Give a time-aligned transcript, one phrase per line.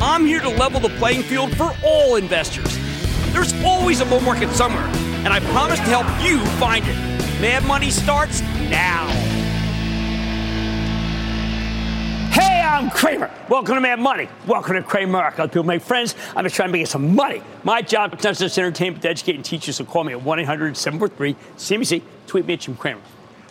[0.00, 2.78] I'm here to level the playing field for all investors.
[3.32, 4.86] There's always a bull market somewhere,
[5.24, 6.94] and I promise to help you find it.
[7.40, 8.40] Mad Money starts
[8.70, 9.08] now.
[12.30, 13.28] Hey, I'm Cramer.
[13.48, 14.28] Welcome to Mad Money.
[14.46, 15.18] Welcome to Cramer.
[15.18, 16.14] I people make friends.
[16.36, 17.42] I'm just trying to make some money.
[17.64, 19.72] My job is not just entertainment, to educate and teach you.
[19.72, 22.02] So call me at 1 800 743 CNBC.
[22.28, 23.00] Tweet me at Jim Cramer.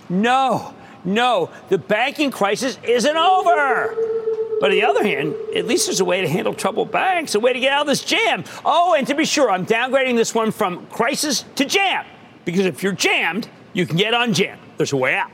[0.08, 0.74] No,
[1.04, 4.37] no, the banking crisis isn't over.
[4.60, 7.40] But on the other hand, at least there's a way to handle troubled banks, a
[7.40, 8.44] way to get out of this jam.
[8.66, 12.06] Oh, and to be sure, I'm downgrading this one from crisis to jam.
[12.46, 14.60] Because if you're jammed, you can get unjammed.
[14.78, 15.32] There's a way out.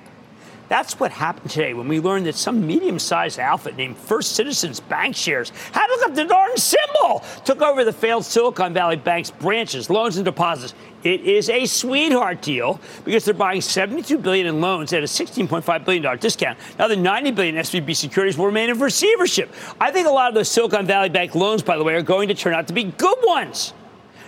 [0.74, 4.82] That's what happened today when we learned that some medium sized outfit named First Citizens
[4.82, 9.30] BancShares had to look up the darn symbol, took over the failed Silicon Valley Bank's
[9.30, 10.74] branches, loans, and deposits.
[11.04, 15.86] It is a sweetheart deal because they're buying 72 billion in loans at a 16.5
[15.86, 16.58] billion dollar discount.
[16.80, 19.54] Now the 90 billion SVB securities will remain in receivership.
[19.80, 22.30] I think a lot of those Silicon Valley Bank loans, by the way, are going
[22.30, 23.76] to turn out to be good ones.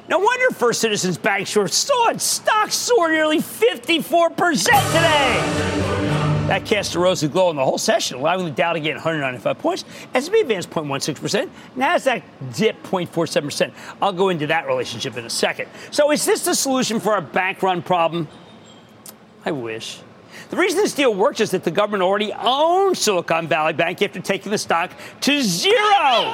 [0.07, 6.24] No wonder First Citizens Bank short saw stocks soar nearly 54% today.
[6.47, 9.57] That cast a rosy glow on the whole session, allowing the Dow to gain 195
[9.57, 9.83] points.
[10.13, 11.50] S&P advanced 0.16%.
[11.75, 12.22] NASDAQ
[12.56, 13.73] dipped 0.47%.
[14.00, 15.69] I'll go into that relationship in a second.
[15.89, 18.28] So is this the solution for our bank run problem?
[19.44, 20.01] I wish.
[20.51, 24.19] The reason this deal works is that the government already owns Silicon Valley Bank after
[24.19, 24.91] taking the stock
[25.22, 26.34] to zero.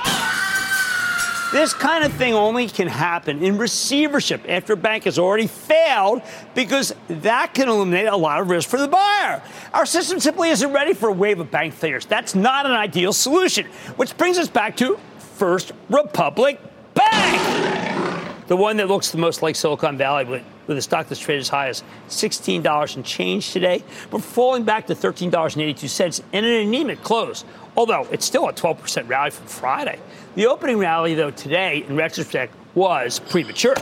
[1.51, 6.21] This kind of thing only can happen in receivership after a bank has already failed
[6.55, 9.43] because that can eliminate a lot of risk for the buyer.
[9.73, 12.05] Our system simply isn't ready for a wave of bank failures.
[12.05, 13.65] That's not an ideal solution,
[13.97, 16.57] which brings us back to First Republic
[16.93, 21.19] Bank, the one that looks the most like Silicon Valley with, with a stock that's
[21.19, 26.67] traded as high as $16 and change today, but falling back to $13.82 in an
[26.67, 27.45] anemic close,
[27.75, 29.99] although it's still a 12% rally from Friday.
[30.35, 33.75] The opening rally, though, today, in retrospect, was premature.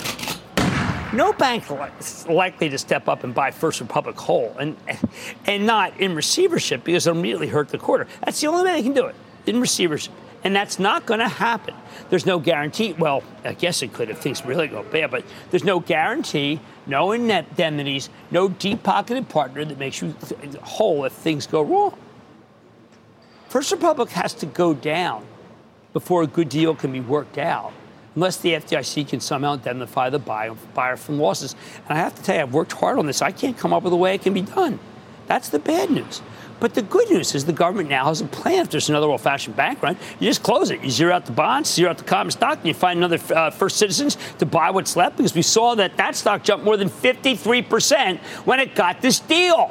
[1.12, 1.64] No bank
[2.00, 4.78] is likely to step up and buy First Republic whole and,
[5.46, 8.08] and not in receivership because it'll immediately hurt the quarter.
[8.24, 9.16] That's the only way they can do it,
[9.48, 10.14] in receivership.
[10.44, 11.76] And that's not going to happen.
[12.10, 12.94] There's no guarantee.
[12.94, 17.12] Well, I guess it could if things really go bad, but there's no guarantee, no
[17.12, 20.16] indemnities, no deep pocketed partner that makes you
[20.62, 21.98] whole if things go wrong.
[23.50, 25.26] First Republic has to go down
[25.92, 27.74] before a good deal can be worked out,
[28.16, 31.56] unless the FDIC can somehow indemnify the buyer from losses.
[31.90, 33.22] And I have to tell you, I've worked hard on this.
[33.22, 34.80] I can't come up with a way it can be done.
[35.28, 36.22] That's the bad news.
[36.60, 38.62] But the good news is the government now has a plan.
[38.62, 40.84] If there's another old fashioned bank run, you just close it.
[40.84, 43.50] You zero out the bonds, zero out the common stock, and you find another uh,
[43.50, 46.90] First Citizens to buy what's left because we saw that that stock jumped more than
[46.90, 49.68] 53% when it got this deal.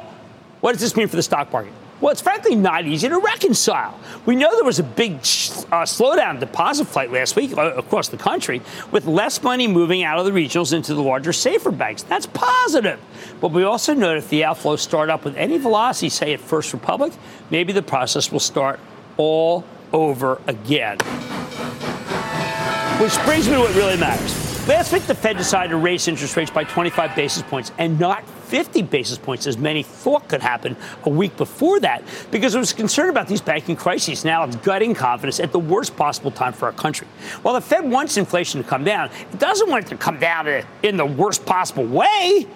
[0.61, 1.73] What does this mean for the stock market?
[2.01, 3.99] Well, it's frankly not easy to reconcile.
[4.25, 8.07] We know there was a big uh, slowdown in deposit flight last week uh, across
[8.07, 8.61] the country,
[8.91, 12.03] with less money moving out of the regionals into the larger, safer banks.
[12.03, 13.01] That's positive.
[13.41, 16.71] But we also know if the outflows start up with any velocity, say at First
[16.71, 17.11] Republic,
[17.49, 18.79] maybe the process will start
[19.17, 20.97] all over again.
[22.99, 24.67] Which brings me to what really matters.
[24.67, 28.23] Last week, the Fed decided to raise interest rates by 25 basis points and not
[28.49, 32.73] 50 basis points, as many thought could happen a week before that, because it was
[32.73, 34.25] concerned about these banking crises.
[34.25, 37.07] Now it's gutting confidence at the worst possible time for our country.
[37.43, 40.47] While the Fed wants inflation to come down, it doesn't want it to come down
[40.83, 42.47] in the worst possible way.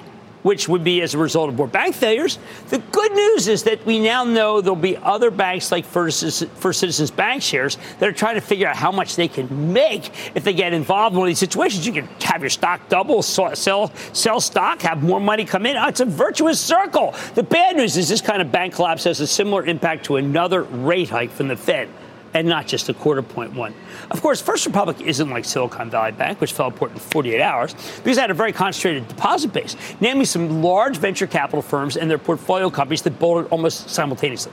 [0.44, 2.38] Which would be as a result of more bank failures.
[2.70, 7.12] The good news is that we now know there'll be other banks like First Citizens
[7.12, 10.74] BancShares that are trying to figure out how much they can make if they get
[10.74, 11.88] involved in one of these situations.
[11.88, 15.78] You can have your stock double, sell sell stock, have more money come in.
[15.78, 17.16] Oh, it's a virtuous circle.
[17.36, 20.64] The bad news is this kind of bank collapse has a similar impact to another
[20.64, 21.90] rate hike from the Fed
[22.34, 23.74] and not just a quarter point one.
[24.12, 27.74] Of course, First Republic isn't like Silicon Valley Bank, which fell apart in 48 hours,
[28.04, 32.10] because it had a very concentrated deposit base, namely some large venture capital firms and
[32.10, 34.52] their portfolio companies that bolted almost simultaneously.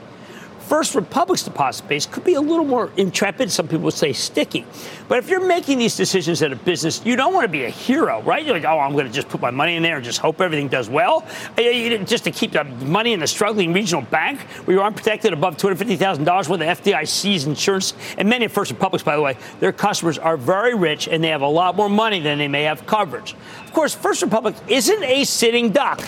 [0.71, 3.51] First Republic's deposit base could be a little more intrepid.
[3.51, 4.65] Some people would say sticky.
[5.09, 7.69] But if you're making these decisions at a business, you don't want to be a
[7.69, 8.41] hero, right?
[8.41, 10.39] You're like, oh, I'm going to just put my money in there and just hope
[10.39, 11.27] everything does well.
[11.57, 15.33] Uh, just to keep the money in the struggling regional bank where you aren't protected
[15.33, 17.93] above $250,000 with the FDIC's insurance.
[18.17, 21.31] And many of First Republic's, by the way, their customers are very rich and they
[21.31, 23.35] have a lot more money than they may have coverage.
[23.65, 26.01] Of course, First Republic isn't a sitting duck.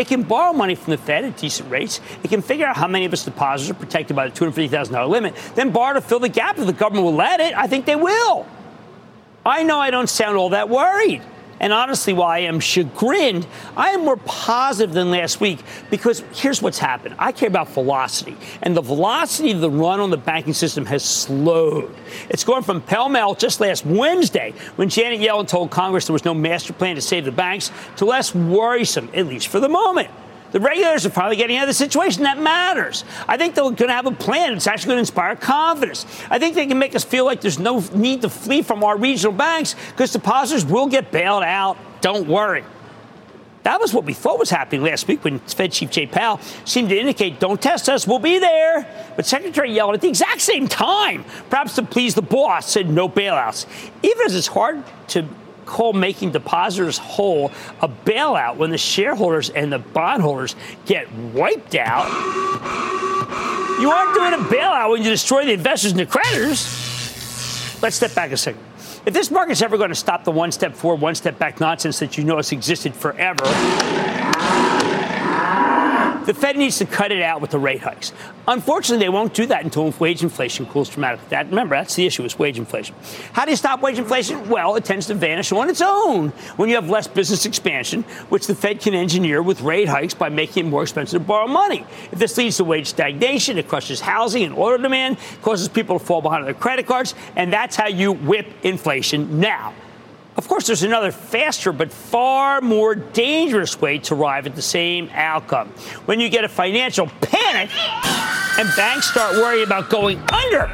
[0.00, 2.00] It can borrow money from the Fed at decent rates.
[2.22, 5.34] It can figure out how many of its depositors are protected by the $250,000 limit,
[5.56, 7.54] then borrow to fill the gap if the government will let it.
[7.54, 8.46] I think they will.
[9.44, 11.20] I know I don't sound all that worried.
[11.60, 13.46] And honestly, while I am chagrined,
[13.76, 15.60] I am more positive than last week
[15.90, 17.14] because here's what's happened.
[17.18, 21.04] I care about velocity, and the velocity of the run on the banking system has
[21.04, 21.94] slowed.
[22.30, 26.24] It's going from pell mell just last Wednesday when Janet Yellen told Congress there was
[26.24, 30.08] no master plan to save the banks to less worrisome, at least for the moment.
[30.52, 32.24] The regulators are probably getting out of the situation.
[32.24, 33.04] That matters.
[33.28, 34.54] I think they're going to have a plan.
[34.54, 36.06] It's actually going to inspire confidence.
[36.28, 38.96] I think they can make us feel like there's no need to flee from our
[38.96, 41.76] regional banks because depositors will get bailed out.
[42.00, 42.64] Don't worry.
[43.62, 46.88] That was what we thought was happening last week when Fed Chief Jay Powell seemed
[46.88, 48.86] to indicate, don't test us, we'll be there.
[49.16, 53.06] But Secretary Yellen, at the exact same time, perhaps to please the boss, said no
[53.06, 53.66] bailouts.
[54.02, 55.28] Even as it's hard to
[55.70, 62.08] call making depositors whole a bailout when the shareholders and the bondholders get wiped out.
[63.80, 67.80] You aren't doing a bailout when you destroy the investors and the creditors.
[67.80, 68.62] Let's step back a second.
[69.06, 72.00] If this market's ever going to stop the one step forward, one step back nonsense
[72.00, 73.44] that you know has existed forever,
[76.26, 78.12] the Fed needs to cut it out with the rate hikes.
[78.46, 81.28] Unfortunately, they won't do that until wage inflation cools dramatically.
[81.30, 82.94] That, remember, that's the issue is wage inflation.
[83.32, 84.48] How do you stop wage inflation?
[84.48, 88.46] Well, it tends to vanish on its own when you have less business expansion, which
[88.46, 91.84] the Fed can engineer with rate hikes by making it more expensive to borrow money.
[92.12, 96.04] If this leads to wage stagnation, it crushes housing and auto demand, causes people to
[96.04, 99.74] fall behind on their credit cards, and that's how you whip inflation now.
[100.36, 105.10] Of course, there's another faster but far more dangerous way to arrive at the same
[105.12, 105.68] outcome.
[106.06, 107.70] When you get a financial panic
[108.58, 110.70] and banks start worrying about going under,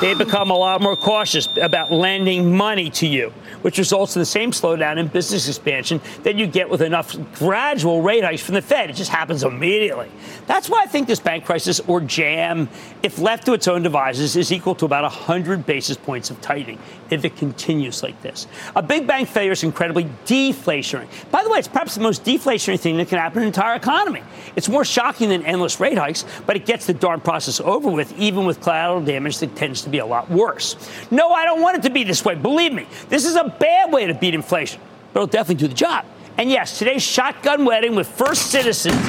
[0.00, 3.32] they become a lot more cautious about lending money to you
[3.66, 8.00] which results in the same slowdown in business expansion that you get with enough gradual
[8.00, 8.90] rate hikes from the Fed.
[8.90, 10.08] It just happens immediately.
[10.46, 12.68] That's why I think this bank crisis or jam,
[13.02, 16.78] if left to its own devices, is equal to about 100 basis points of tightening
[17.10, 18.46] if it continues like this.
[18.74, 21.08] A big bank failure is incredibly deflationary.
[21.32, 23.74] By the way, it's perhaps the most deflationary thing that can happen in the entire
[23.74, 24.22] economy.
[24.54, 28.16] It's more shocking than endless rate hikes, but it gets the darn process over with,
[28.18, 30.76] even with collateral damage that tends to be a lot worse.
[31.10, 32.34] No, I don't want it to be this way.
[32.34, 34.80] Believe me, this is a bad way to beat inflation,
[35.12, 36.04] but it'll definitely do the job.
[36.36, 39.00] And yes, today's shotgun wedding with First Citizens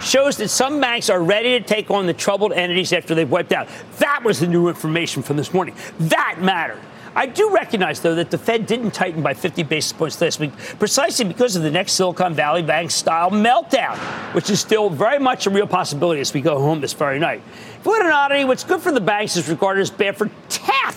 [0.00, 3.52] shows that some banks are ready to take on the troubled entities after they've wiped
[3.52, 3.68] out.
[3.98, 5.74] That was the new information from this morning.
[5.98, 6.80] That mattered.
[7.14, 10.56] I do recognize, though, that the Fed didn't tighten by 50 basis points last week
[10.78, 13.96] precisely because of the next Silicon Valley Bank style meltdown,
[14.32, 17.42] which is still very much a real possibility as we go home this very night.
[17.82, 20.90] What an oddity, what's good for the banks is regarded as bad for tech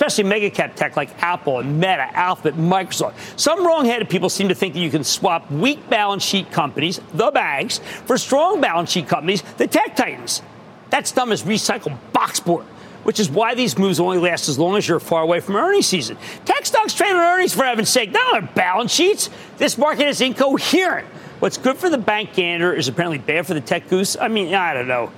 [0.00, 3.12] especially mega cap tech like Apple and Meta, Alphabet, Microsoft.
[3.38, 7.30] Some wrong-headed people seem to think that you can swap weak balance sheet companies, the
[7.30, 10.40] banks, for strong balance sheet companies, the tech titans.
[10.88, 12.64] That's dumb as recycled boxboard
[13.02, 15.86] which is why these moves only last as long as you're far away from earnings
[15.86, 16.18] season.
[16.44, 19.30] Tech stocks trade on earnings, for heaven's sake, not on balance sheets.
[19.56, 21.08] This market is incoherent.
[21.38, 24.18] What's good for the bank gander is apparently bad for the tech goose.
[24.20, 25.10] I mean, I don't know.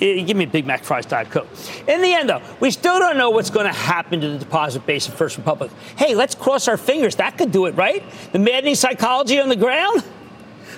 [0.00, 1.48] Eh, give me a Big Mac fries, Diet Coke.
[1.88, 4.84] In the end, though, we still don't know what's going to happen to the deposit
[4.86, 5.70] base of First Republic.
[5.96, 7.16] Hey, let's cross our fingers.
[7.16, 8.04] That could do it, right?
[8.32, 10.04] The maddening psychology on the ground?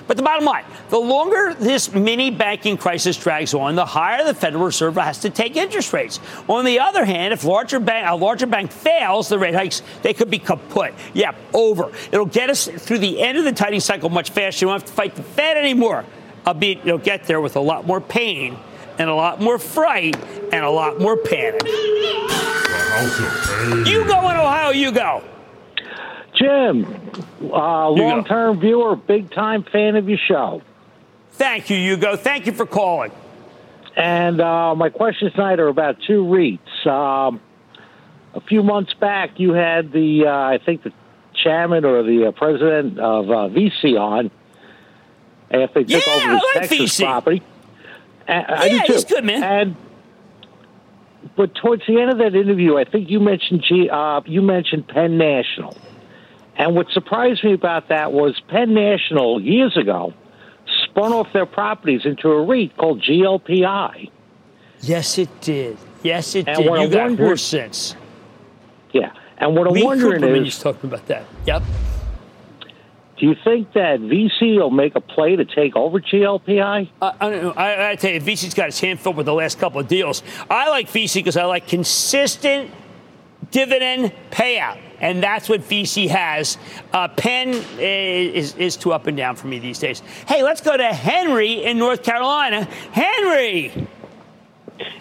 [0.07, 4.33] But the bottom line, the longer this mini banking crisis drags on, the higher the
[4.33, 6.19] Federal Reserve has to take interest rates.
[6.47, 10.15] On the other hand, if larger bank, a larger bank fails, the rate hikes, they
[10.15, 10.95] could be kaput.
[11.13, 11.91] Yeah, over.
[12.11, 14.65] It'll get us through the end of the tightening cycle much faster.
[14.65, 16.05] You don't have to fight the Fed anymore.
[16.47, 18.57] Albeit you'll get there with a lot more pain
[18.99, 20.15] and a lot more fright
[20.53, 21.65] and a lot more panic.
[23.87, 25.23] Hugo in Ohio, Hugo.
[26.35, 26.85] Jim,
[27.41, 30.61] uh, long term viewer, big time fan of your show.
[31.33, 32.15] Thank you, Hugo.
[32.15, 33.11] Thank you for calling.
[33.95, 36.85] And uh, my questions tonight are about two REITs.
[36.87, 37.41] Um,
[38.33, 40.93] a few months back, you had the, uh, I think, the
[41.33, 44.31] chairman or the uh, president of uh, VICI on
[45.51, 47.03] after they took Yeah, over I like Texas VICI.
[47.03, 47.41] property.
[48.29, 48.93] And, I Yeah, do too.
[48.93, 49.43] he's good, man.
[49.43, 49.75] And
[51.35, 54.87] but towards the end of that interview, I think you mentioned G, uh, you mentioned
[54.87, 55.75] Penn National,
[56.55, 60.13] and what surprised me about that was Penn National years ago
[60.85, 64.11] spun off their properties into a REIT called GLPI.
[64.81, 65.77] Yes, it did.
[66.03, 66.69] Yes, it And did.
[66.69, 67.95] what You I got wondered- more sense.
[68.93, 71.23] Yeah, and what I'm Lee wondering Cooperman is, is talking about that.
[71.45, 71.63] Yep.
[73.19, 76.89] Do you think that VICI will make a play to take over GLPI?
[77.01, 77.51] I, I don't know.
[77.51, 80.23] I, I tell you, VICI's got his hand filled with the last couple of deals.
[80.49, 82.71] I like VICI because I like consistent
[83.51, 84.79] dividend payout.
[85.01, 86.57] And that's what VICI has.
[86.93, 89.99] Uh, Penn is, is too up and down for me these days.
[90.25, 92.65] Hey, let's go to Henry in North Carolina.
[92.93, 93.87] Henry!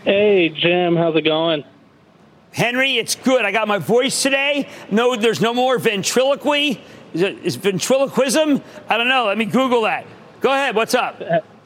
[0.02, 1.62] Hey, Jim, how's it going?
[2.52, 3.44] Henry, it's good.
[3.44, 4.68] I got my voice today.
[4.90, 6.80] No, there's no more ventriloquy.
[7.14, 8.62] Is ventriloquism?
[8.88, 9.26] I don't know.
[9.26, 10.06] Let me Google that.
[10.40, 10.74] Go ahead.
[10.74, 11.20] What's up?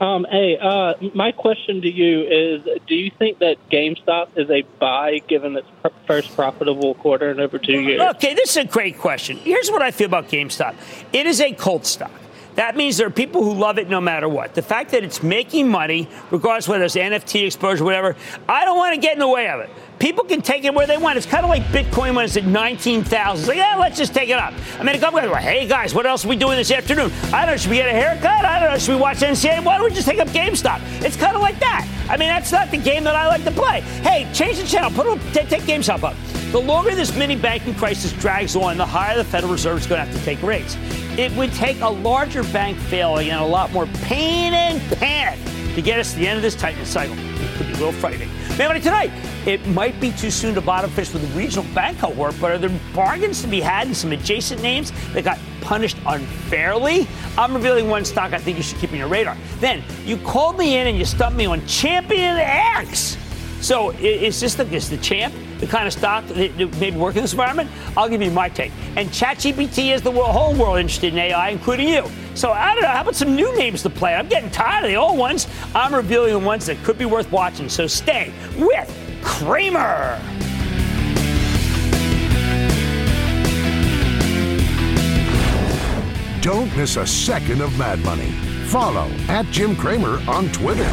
[0.00, 4.62] Um, hey, uh, my question to you is: Do you think that GameStop is a
[4.80, 8.00] buy given its pr- first profitable quarter in over two years?
[8.16, 9.36] Okay, this is a great question.
[9.36, 10.74] Here's what I feel about GameStop
[11.12, 12.10] it is a cult stock.
[12.56, 14.54] That means there are people who love it no matter what.
[14.54, 18.14] The fact that it's making money, regardless whether it's NFT exposure, whatever,
[18.48, 19.70] I don't want to get in the way of it.
[20.04, 21.16] People can take it where they want.
[21.16, 23.38] It's kind of like Bitcoin when it's at 19,000.
[23.38, 24.52] It's like, yeah, let's just take it up.
[24.78, 27.10] I mean, a couple guys like, hey, guys, what else are we doing this afternoon?
[27.32, 28.44] I don't know, should we get a haircut?
[28.44, 29.64] I don't know, should we watch NCAA?
[29.64, 30.82] Why don't we just take up GameStop?
[31.02, 31.88] It's kind of like that.
[32.10, 33.80] I mean, that's not the game that I like to play.
[34.02, 34.90] Hey, change the channel.
[34.90, 36.16] Put it, take, take GameStop up.
[36.52, 40.02] The longer this mini banking crisis drags on, the higher the Federal Reserve is going
[40.02, 40.76] to have to take rates.
[41.16, 45.38] It would take a larger bank failing and a lot more pain and panic
[45.74, 47.16] to get us to the end of this tightening cycle.
[47.18, 48.30] It could be a little frightening.
[48.56, 49.10] Maybe tonight,
[49.46, 52.58] it might be too soon to bottom fish with the regional bank cohort, but are
[52.58, 57.08] there bargains to be had in some adjacent names that got punished unfairly?
[57.36, 59.36] I'm revealing one stock I think you should keep on your radar.
[59.58, 63.16] Then, you called me in and you stumped me on Champion X.
[63.64, 67.22] So is this the, is the champ the kind of stock that maybe work in
[67.22, 67.70] this environment?
[67.96, 68.72] I'll give you my take.
[68.94, 72.04] And ChatGPT is the whole world interested in AI, including you.
[72.34, 72.88] So I don't know.
[72.88, 74.16] How about some new names to play?
[74.16, 75.48] I'm getting tired of the old ones.
[75.74, 77.70] I'm revealing the ones that could be worth watching.
[77.70, 80.20] So stay with Cramer.
[86.42, 88.30] Don't miss a second of Mad Money.
[88.66, 90.84] Follow at Jim Cramer on Twitter.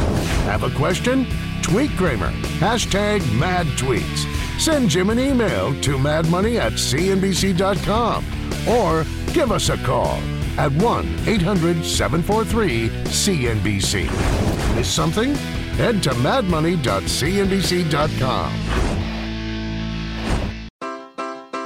[0.46, 1.26] Have a question?
[1.72, 2.30] Tweet Cramer.
[2.60, 4.28] Hashtag mad tweets.
[4.60, 8.26] Send Jim an email to madmoney at cnbc.com
[8.68, 10.20] or give us a call
[10.58, 14.76] at 1 800 743 CNBC.
[14.76, 15.34] Miss something?
[15.80, 18.52] Head to madmoney.cnbc.com.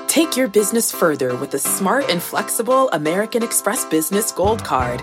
[0.06, 5.02] Take your business further with the smart and flexible American Express Business Gold Card.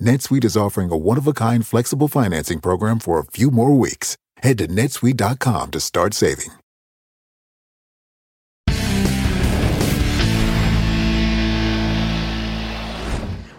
[0.00, 4.16] NetSuite is offering a one-of-a-kind flexible financing program for a few more weeks.
[4.38, 6.52] Head to netsuite.com to start saving.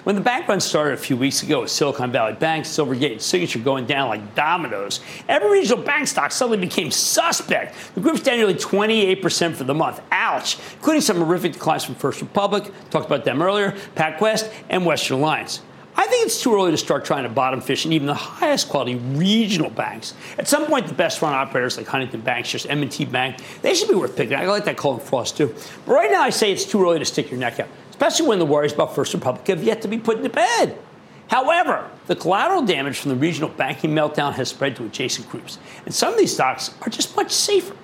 [0.03, 3.21] When the bank run started a few weeks ago with Silicon Valley Bank, Silvergate, and
[3.21, 7.75] Signature going down like dominoes, every regional bank stock suddenly became suspect.
[7.93, 10.01] The group's down nearly 28% for the month.
[10.11, 10.57] Ouch!
[10.77, 15.61] Including some horrific declines from First Republic, talked about them earlier, PacWest, and Western Alliance.
[16.01, 18.69] I think it's too early to start trying to bottom fish in even the highest
[18.69, 20.15] quality regional banks.
[20.39, 23.87] At some point, the best run operators like Huntington Banks, just M&T Bank, they should
[23.87, 24.35] be worth picking.
[24.35, 25.53] I like that Cullen Frost too.
[25.85, 27.69] But right now, I say it's too early to stick your neck out
[28.01, 30.75] especially when the worries about First Republic have yet to be put into bed.
[31.27, 35.93] However, the collateral damage from the regional banking meltdown has spread to adjacent groups, and
[35.93, 37.75] some of these stocks are just much safer.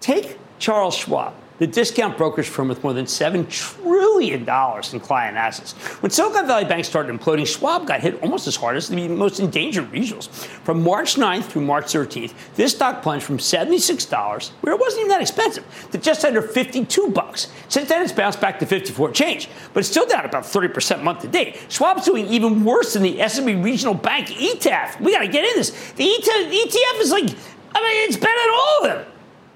[0.00, 5.74] Take Charles Schwab the discount brokerage firm with more than $7 trillion in client assets.
[6.02, 9.38] When Silicon Valley Bank started imploding, Schwab got hit almost as hard as the most
[9.38, 10.26] endangered regionals.
[10.28, 15.10] From March 9th through March 13th, this stock plunged from $76, where it wasn't even
[15.10, 17.46] that expensive, to just under 52 bucks.
[17.68, 21.20] Since then, it's bounced back to 54 change, but it's still down about 30% month
[21.20, 21.64] to date.
[21.68, 25.00] Schwab's doing even worse than the S&P Regional Bank ETF.
[25.00, 25.70] We got to get in this.
[25.92, 27.30] The ETF is like,
[27.72, 29.11] I mean, it's better than all of them.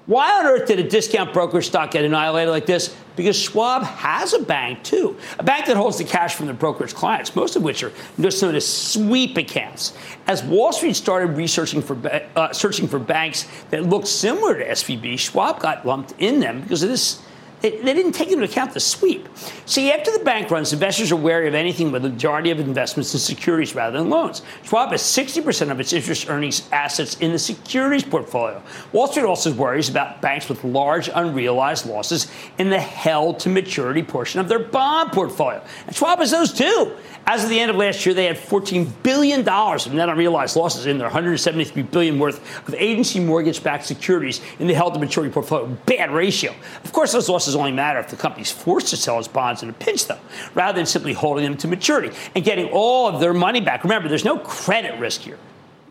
[0.07, 2.95] Why on earth did a discount broker stock get annihilated like this?
[3.17, 6.93] Because Schwab has a bank too, a bank that holds the cash from the brokerage
[6.93, 9.97] clients, most of which are just known as sweep accounts.
[10.25, 11.97] As Wall Street started researching for
[12.37, 16.83] uh, searching for banks that looked similar to SVB, Schwab got lumped in them because
[16.83, 17.21] of this
[17.61, 19.27] they, they, didn't take into account the sweep.
[19.65, 23.13] See, after the bank runs, investors are wary of anything with a majority of investments
[23.13, 24.43] in securities rather than loans.
[24.63, 28.61] Schwab has 60% of its interest earnings assets in the securities portfolio.
[28.91, 34.03] Wall Street also worries about banks with large unrealized losses in the held to maturity
[34.03, 35.63] portion of their bond portfolio.
[35.87, 36.95] And Schwab has those too.
[37.29, 40.85] As of the end of last year, they had $14 billion of net unrealized losses
[40.85, 45.67] in their 173 billion worth of agency mortgage-backed securities in the held-to-maturity portfolio.
[45.85, 46.55] Bad ratio.
[46.85, 49.69] Of course, those losses only matter if the company's forced to sell its bonds in
[49.69, 50.19] a pinch, though,
[50.53, 53.83] rather than simply holding them to maturity and getting all of their money back.
[53.83, 55.39] Remember, there's no credit risk here.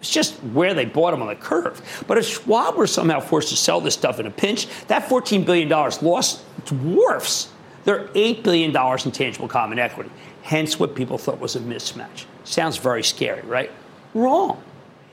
[0.01, 2.05] It's just where they bought them on the curve.
[2.07, 5.45] But if Schwab were somehow forced to sell this stuff in a pinch, that $14
[5.45, 7.51] billion loss dwarfs
[7.85, 10.11] their $8 billion in tangible common equity
[10.47, 12.25] hence what people thought was a mismatch.
[12.45, 13.71] Sounds very scary, right?
[14.15, 14.63] Wrong.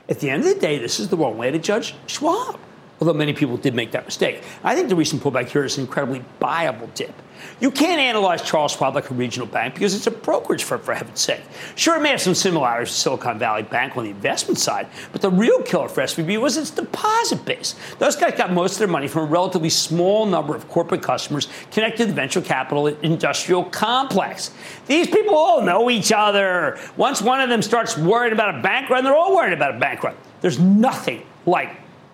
[0.08, 2.58] At the end of the day, this is the wrong way to judge Schwab
[3.00, 4.42] although many people did make that mistake.
[4.62, 7.14] I think the recent pullback here is an incredibly viable dip.
[7.60, 10.94] You can't analyze Charles Schwab like a regional bank because it's a brokerage firm, for
[10.94, 11.42] heaven's sake.
[11.76, 15.20] Sure, it may have some similarities to Silicon Valley Bank on the investment side, but
[15.20, 17.74] the real killer for SVB was its deposit base.
[17.98, 21.48] Those guys got most of their money from a relatively small number of corporate customers
[21.70, 24.50] connected to the venture capital industrial complex.
[24.86, 26.78] These people all know each other.
[26.96, 29.78] Once one of them starts worrying about a bank run, they're all worried about a
[29.78, 30.16] bank run.
[30.40, 31.70] There's nothing like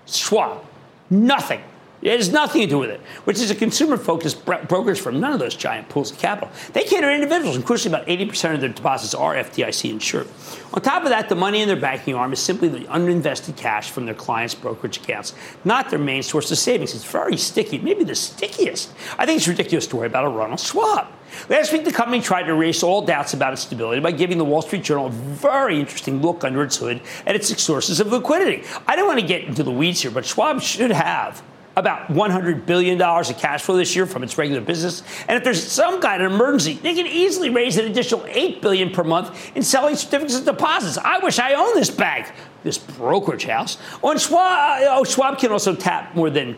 [0.07, 0.65] Schwab
[1.11, 1.61] Nothing.
[2.03, 5.21] It has nothing to do with it, which is a consumer focused brokerage firm.
[5.21, 6.51] None of those giant pools of capital.
[6.73, 10.27] They cater to individuals, and crucially, about 80% of their deposits are FDIC insured.
[10.73, 13.91] On top of that, the money in their banking arm is simply the uninvested cash
[13.91, 15.35] from their clients' brokerage accounts,
[15.65, 16.95] not their main source of savings.
[16.95, 18.93] It's very sticky, maybe the stickiest.
[19.19, 21.09] I think it's ridiculous to worry about a Ronald Schwab.
[21.49, 24.45] Last week, the company tried to erase all doubts about its stability by giving the
[24.45, 28.65] Wall Street Journal a very interesting look under its hood at its sources of liquidity.
[28.87, 31.43] I don't want to get into the weeds here, but Schwab should have
[31.77, 35.03] about $100 billion of cash flow this year from its regular business.
[35.29, 38.91] And if there's some kind of emergency, they can easily raise an additional 8 billion
[38.91, 40.99] per month in selling certificates of deposits.
[40.99, 43.79] I wish I owned this bank, this brokerage house.
[44.03, 46.57] On Schwab, oh, Schwab can also tap more than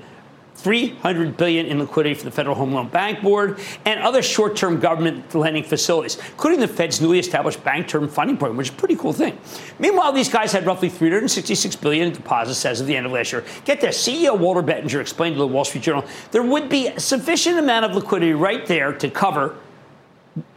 [0.63, 5.35] 300 billion in liquidity for the Federal Home Loan Bank Board and other short-term government
[5.35, 8.97] lending facilities, including the Fed's newly established Bank Term Funding Program, which is a pretty
[8.97, 9.37] cool thing.
[9.79, 13.33] Meanwhile, these guys had roughly 366 billion in deposits as of the end of last
[13.33, 13.45] year.
[13.65, 17.01] Get this, CEO Walter Bettinger explained to the Wall Street Journal there would be a
[17.01, 19.57] sufficient amount of liquidity right there to cover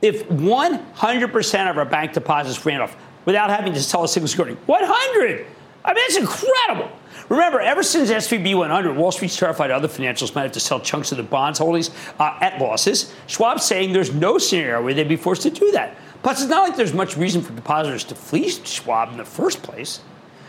[0.01, 4.55] if 100% of our bank deposits ran off without having to sell a single security.
[4.67, 5.45] 100!
[5.83, 6.91] I mean, it's incredible.
[7.29, 10.79] Remember, ever since SVB went under, Wall Street's terrified other financials might have to sell
[10.79, 13.13] chunks of the bonds holdings uh, at losses.
[13.27, 15.97] Schwab's saying there's no scenario where they'd be forced to do that.
[16.21, 19.63] Plus, it's not like there's much reason for depositors to flee Schwab in the first
[19.63, 20.01] place.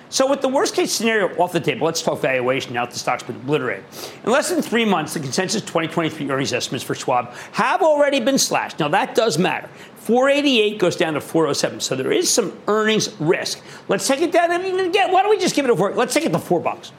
[0.09, 2.99] So, with the worst case scenario off the table, let's talk valuation now that the
[2.99, 3.85] stock's been obliterated.
[4.25, 8.39] In less than three months, the consensus 2023 earnings estimates for Schwab have already been
[8.39, 8.79] slashed.
[8.79, 9.69] Now, that does matter.
[10.07, 11.81] 488 goes down to 407.
[11.81, 13.61] So there is some earnings risk.
[13.89, 15.93] Let's take it down and get, why don't we just give it a four?
[15.95, 16.93] Let's take it to four bucks.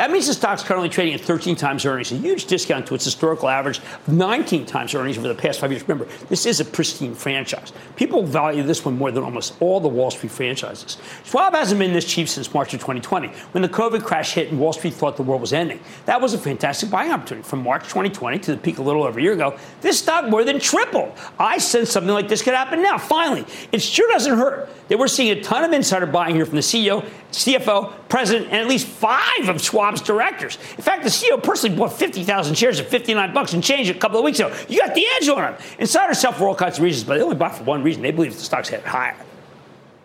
[0.00, 3.04] That means the stock's currently trading at 13 times earnings, a huge discount to its
[3.04, 5.86] historical average of 19 times earnings over the past five years.
[5.86, 7.74] Remember, this is a pristine franchise.
[7.96, 10.96] People value this one more than almost all the Wall Street franchises.
[11.24, 14.58] Schwab hasn't been this cheap since March of 2020, when the COVID crash hit and
[14.58, 15.78] Wall Street thought the world was ending.
[16.06, 17.46] That was a fantastic buying opportunity.
[17.46, 20.44] From March 2020 to the peak a little over a year ago, this stock more
[20.44, 21.12] than tripled.
[21.38, 22.96] I said something like this could happen now.
[22.96, 26.56] Finally, it sure doesn't hurt that we're seeing a ton of insider buying here from
[26.56, 30.58] the CEO, CFO, president, and at least five of Schwab's directors.
[30.76, 34.18] In fact, the CEO personally bought 50,000 shares at 59 bucks and change a couple
[34.18, 34.54] of weeks ago.
[34.68, 35.60] You got the edge on him.
[35.78, 38.02] Insiders sell for all kinds of reasons, but they only buy for one reason.
[38.02, 39.16] They believe the stock's headed higher.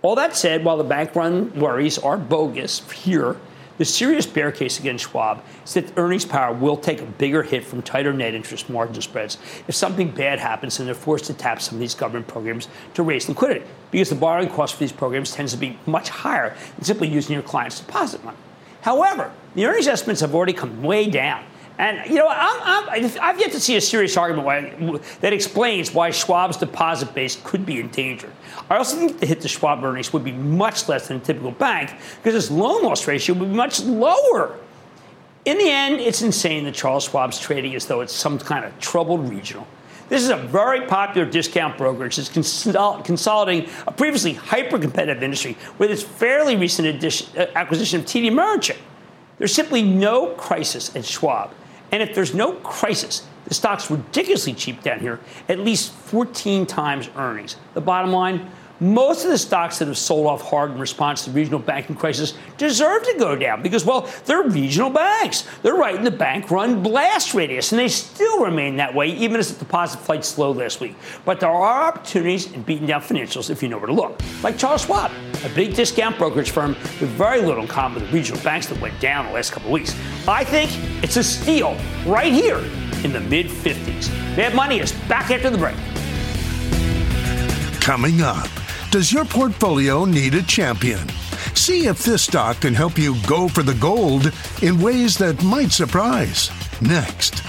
[0.01, 3.37] All that said, while the bank run worries are bogus here,
[3.77, 7.65] the serious bear case against Schwab is that earnings power will take a bigger hit
[7.65, 11.61] from tighter net interest margin spreads if something bad happens and they're forced to tap
[11.61, 15.33] some of these government programs to raise liquidity, because the borrowing cost for these programs
[15.33, 18.37] tends to be much higher than simply using your client's deposit money.
[18.85, 21.43] However, the earnings estimates have already come way down.
[21.79, 26.11] And, you know, i have yet to see a serious argument why, that explains why
[26.11, 28.31] Schwab's deposit base could be in danger.
[28.69, 31.49] I also think the hit to Schwab earnings would be much less than a typical
[31.49, 34.55] bank because its loan loss ratio would be much lower.
[35.45, 38.79] In the end, it's insane that Charles Schwab's trading as though it's some kind of
[38.79, 39.65] troubled regional.
[40.07, 45.57] This is a very popular discount brokerage that's consol- consolidating a previously hyper competitive industry
[45.79, 48.77] with its fairly recent addition, uh, acquisition of TD Ameritrade.
[49.37, 51.51] There's simply no crisis at Schwab.
[51.91, 57.09] And if there's no crisis, the stock's ridiculously cheap down here, at least 14 times
[57.15, 57.57] earnings.
[57.73, 61.29] The bottom line most of the stocks that have sold off hard in response to
[61.29, 65.47] the regional banking crisis deserve to go down because, well, they're regional banks.
[65.61, 69.39] They're right in the bank run blast radius, and they still remain that way even
[69.39, 70.95] as the deposit flight slowed last week.
[71.23, 74.21] But there are opportunities in beating down financials if you know where to look.
[74.43, 75.11] Like Charles Schwab,
[75.43, 78.79] a big discount brokerage firm with very little in common with the regional banks that
[78.81, 79.95] went down the last couple of weeks.
[80.27, 80.71] I think
[81.03, 82.59] it's a steal right here
[83.03, 84.09] in the mid 50s.
[84.35, 85.75] Mad Money is back after the break.
[87.81, 88.49] Coming up.
[88.95, 91.09] Does your portfolio need a champion?
[91.53, 94.31] See if this stock can help you go for the gold
[94.61, 96.49] in ways that might surprise.
[96.79, 97.43] Next.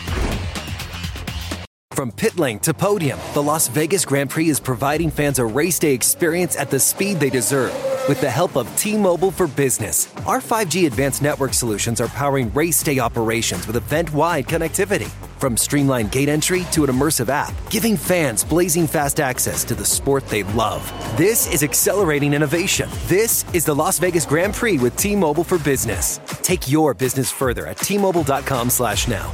[1.93, 5.79] From pit lane to podium, the Las Vegas Grand Prix is providing fans a race
[5.79, 7.73] day experience at the speed they deserve.
[8.09, 12.53] With the help of T Mobile for Business, our 5G advanced network solutions are powering
[12.55, 17.55] race day operations with event wide connectivity from streamlined gate entry to an immersive app,
[17.71, 20.83] giving fans blazing fast access to the sport they love.
[21.17, 22.89] This is accelerating innovation.
[23.07, 26.21] This is the Las Vegas Grand Prix with T-Mobile for Business.
[26.43, 29.33] Take your business further at T-Mobile.com slash now.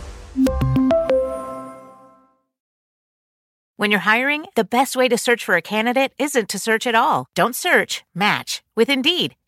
[3.82, 6.94] When you're hiring, the best way to search for a candidate isn't to search at
[6.94, 7.26] all.
[7.34, 9.34] Don't search, match with Indeed.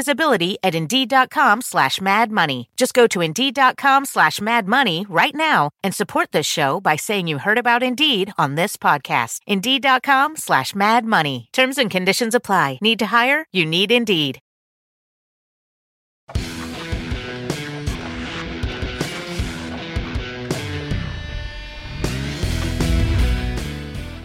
[0.00, 2.70] visibility at Indeed.com slash Mad Money.
[2.76, 7.26] Just go to Indeed.com slash Mad Money right now and support this show by saying
[7.28, 9.40] you heard about Indeed on this podcast.
[9.46, 11.48] Indeed.com slash Mad Money.
[11.52, 12.78] Terms and conditions apply.
[12.80, 13.44] Need to hire?
[13.52, 14.38] You need Indeed.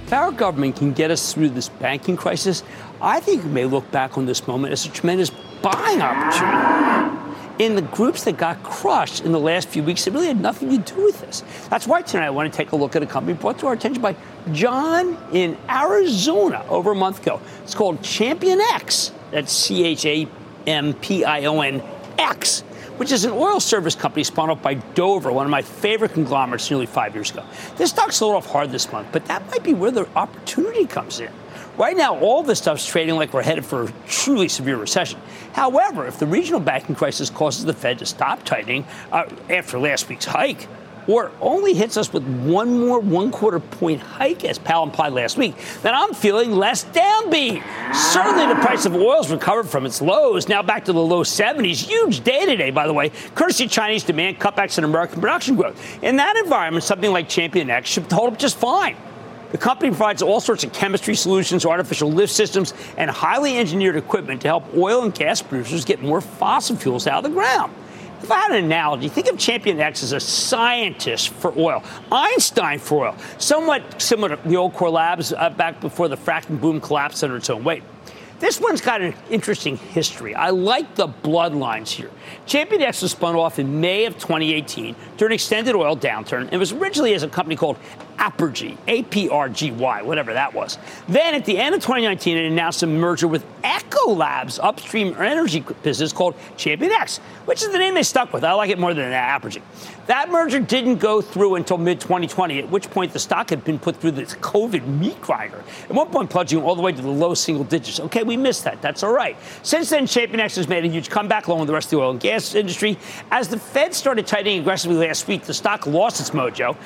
[0.06, 2.64] If our government can get us through this banking crisis,
[3.02, 7.26] I think we may look back on this moment as a tremendous buying opportunity
[7.60, 10.70] in the groups that got crushed in the last few weeks It really had nothing
[10.70, 11.42] to do with this.
[11.70, 13.74] That's why tonight I want to take a look at a company brought to our
[13.74, 14.16] attention by
[14.52, 17.40] John in Arizona over a month ago.
[17.64, 19.14] It's called Champion X.
[19.32, 20.28] That's C H A
[20.68, 21.82] M P I O N
[22.18, 22.64] X
[22.98, 26.70] which is an oil service company spun off by Dover, one of my favorite conglomerates
[26.70, 27.44] nearly five years ago.
[27.76, 31.20] This stock sold off hard this month, but that might be where the opportunity comes
[31.20, 31.30] in.
[31.78, 35.20] Right now, all this stuff's trading like we're headed for a truly severe recession.
[35.52, 40.08] However, if the regional banking crisis causes the Fed to stop tightening uh, after last
[40.08, 40.70] week's hike,
[41.08, 45.38] or only hits us with one more one quarter point hike, as Powell implied last
[45.38, 47.62] week, then I'm feeling less downbeat.
[47.94, 51.24] Certainly the price of oil has recovered from its lows, now back to the low
[51.24, 51.86] 70s.
[51.86, 56.04] Huge day today, by the way, courtesy Chinese demand cutbacks in American production growth.
[56.04, 58.96] In that environment, something like Champion X should hold up just fine.
[59.56, 64.42] The company provides all sorts of chemistry solutions, artificial lift systems, and highly engineered equipment
[64.42, 67.74] to help oil and gas producers get more fossil fuels out of the ground.
[68.22, 72.80] If I had an analogy, think of Champion X as a scientist for oil, Einstein
[72.80, 76.82] for oil, somewhat similar to the old Core Labs uh, back before the fracking boom
[76.82, 77.84] collapsed under its own weight.
[78.40, 80.36] This one's got an interesting history.
[80.36, 82.12] I like the bloodlines here.
[82.46, 86.52] Champion X was spun off in May of 2018 during an extended oil downturn.
[86.52, 87.78] It was originally as a company called
[88.26, 90.78] Apergy, A P R G Y, whatever that was.
[91.08, 96.14] Then at the end of 2019, it announced a merger with Ecolab's upstream energy business
[96.14, 98.44] called Champion X, which is the name they stuck with.
[98.44, 99.62] I like it more than Apergy.
[100.06, 103.80] That merger didn't go through until mid 2020, at which point the stock had been
[103.80, 105.64] put through this COVID meat grinder.
[105.86, 108.00] At one point, plunging all the way to the low single digits.
[108.00, 108.84] Okay, we missed that.
[108.84, 109.36] That's all right.
[109.64, 111.98] Since then, Champion X has made a huge comeback along with the rest of the
[111.98, 113.00] oil and gas industry.
[113.32, 116.78] As the Fed started tightening aggressively last week, the stock lost its mojo.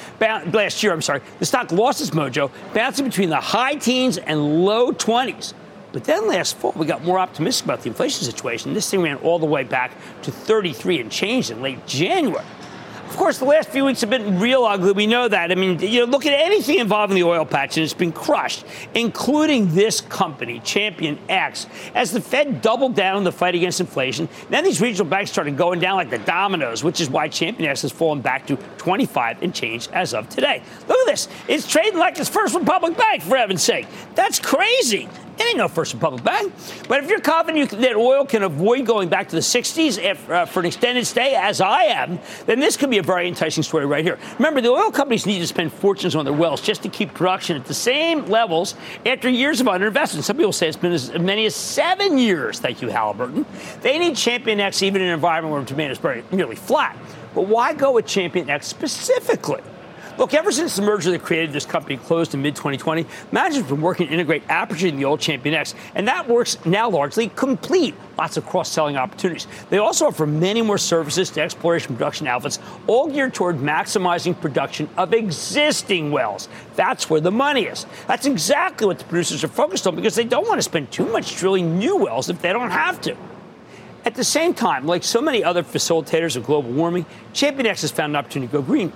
[0.54, 4.64] Last year, I'm sorry, the stock lost its mojo, bouncing between the high teens and
[4.64, 5.54] low 20s.
[5.92, 8.74] But then last fall, we got more optimistic about the inflation situation.
[8.74, 9.92] This thing ran all the way back
[10.24, 12.46] to 33 and changed in late January.
[13.10, 14.92] Of course, the last few weeks have been real ugly.
[14.92, 15.52] We know that.
[15.52, 18.66] I mean, you know, look at anything involving the oil patch, and it's been crushed,
[18.94, 21.66] including this company, Champion X.
[21.96, 25.58] As the Fed doubled down on the fight against inflation, then these regional banks started
[25.58, 29.42] going down like the dominoes, which is why Champion X has fallen back to 25
[29.42, 30.62] and change as of today.
[30.88, 31.28] Look at this.
[31.48, 33.88] It's trading like it's First Republic Bank, for heaven's sake.
[34.14, 35.10] That's crazy.
[35.40, 36.54] It ain't no First Republic Bank.
[36.90, 40.30] But if you're confident you, that oil can avoid going back to the 60s if,
[40.30, 43.64] uh, for an extended stay, as I am, then this could be a very enticing
[43.64, 44.20] story right here.
[44.38, 47.56] Remember, the oil companies need to spend fortunes on their wells just to keep production
[47.56, 48.76] at the same levels
[49.06, 50.24] after years of underinvestment.
[50.24, 52.60] Some people say it's been as many as seven years.
[52.60, 53.46] Thank you, Halliburton.
[53.82, 56.98] They need Champion X even in an environment where demand is very, nearly flat.
[57.34, 59.62] But why go with Champion X specifically?
[60.20, 63.80] Look, ever since the merger that created this company closed in mid 2020, management's been
[63.80, 67.96] working to integrate Apergy and the old Champion X, and that works now largely complete.
[68.18, 69.48] Lots of cross selling opportunities.
[69.70, 74.90] They also offer many more services to exploration production outfits, all geared toward maximizing production
[74.98, 76.50] of existing wells.
[76.76, 77.86] That's where the money is.
[78.06, 81.06] That's exactly what the producers are focused on because they don't want to spend too
[81.06, 83.16] much drilling new wells if they don't have to.
[84.04, 87.92] At the same time, like so many other facilitators of global warming, Champion X has
[87.92, 88.92] found an opportunity to go green.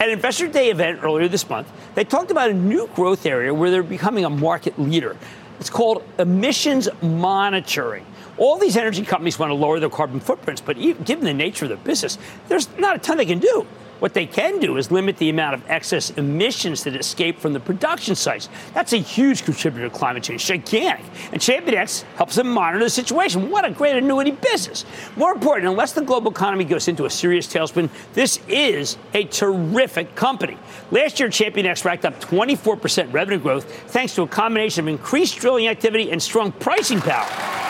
[0.00, 3.70] At Investor Day event earlier this month, they talked about a new growth area where
[3.70, 5.16] they're becoming a market leader.
[5.60, 8.04] It's called emissions monitoring.
[8.36, 11.68] All these energy companies want to lower their carbon footprints, but given the nature of
[11.68, 13.66] their business, there's not a ton they can do.
[14.04, 17.58] What they can do is limit the amount of excess emissions that escape from the
[17.58, 18.50] production sites.
[18.74, 21.06] That's a huge contributor to climate change, gigantic.
[21.32, 23.48] And ChampionX helps them monitor the situation.
[23.48, 24.84] What a great annuity business.
[25.16, 30.14] More important, unless the global economy goes into a serious tailspin, this is a terrific
[30.14, 30.58] company.
[30.90, 35.66] Last year, ChampionX racked up 24% revenue growth thanks to a combination of increased drilling
[35.68, 37.64] activity and strong pricing power.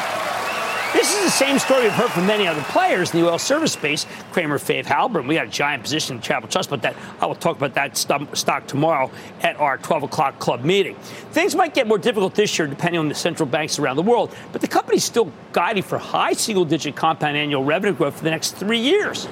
[0.94, 3.72] This is the same story we've heard from many other players in the oil service
[3.72, 4.06] space.
[4.30, 5.26] Cramer, Fave, Halliburton.
[5.26, 7.96] We got a giant position in Travel Trust, but that I will talk about that
[7.96, 9.10] stock tomorrow
[9.42, 10.94] at our 12 o'clock club meeting.
[11.32, 14.34] Things might get more difficult this year depending on the central banks around the world,
[14.52, 18.52] but the company's still guiding for high single-digit compound annual revenue growth for the next
[18.52, 19.26] three years.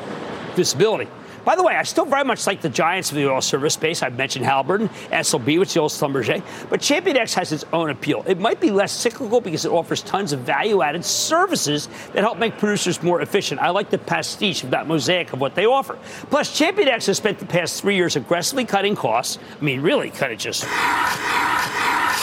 [0.57, 1.09] Visibility.
[1.45, 4.03] By the way, I still very much like the giants of the oil service space.
[4.03, 6.43] I've mentioned Halliburton, SLB, which is the old Schlumberger.
[6.71, 8.23] But ChampionX has its own appeal.
[8.27, 12.59] It might be less cyclical because it offers tons of value-added services that help make
[12.59, 13.61] producers more efficient.
[13.61, 15.99] I like the pastiche of that mosaic of what they offer.
[16.31, 19.39] Plus, ChampionX has spent the past three years aggressively cutting costs.
[19.61, 20.65] I mean, really, kind of just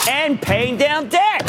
[0.08, 1.42] and paying down debt.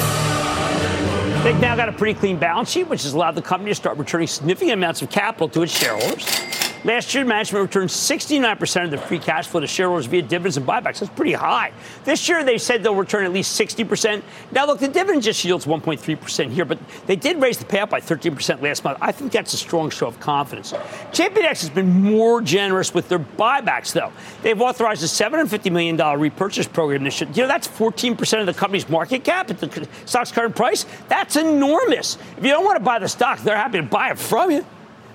[1.44, 3.98] They've now got a pretty clean balance sheet, which has allowed the company to start
[3.98, 6.71] returning significant amounts of capital to its shareholders.
[6.84, 10.66] Last year, management returned 69% of the free cash flow to shareholders via dividends and
[10.66, 11.00] buybacks.
[11.00, 11.72] That's pretty high.
[12.06, 14.24] This year, they said they'll return at least 60%.
[14.52, 18.00] Now, look, the dividend just yields 1.3% here, but they did raise the payout by
[18.00, 18.98] 13% last month.
[19.00, 20.74] I think that's a strong show of confidence.
[21.12, 24.12] ChampionX has been more generous with their buybacks, though.
[24.42, 27.30] They've authorized a $750 million repurchase program this year.
[27.32, 30.88] You know, that's 14% of the company's market cap at the stock's current price.
[31.10, 32.18] That's enormous.
[32.38, 34.66] If you don't want to buy the stock, they're happy to buy it from you.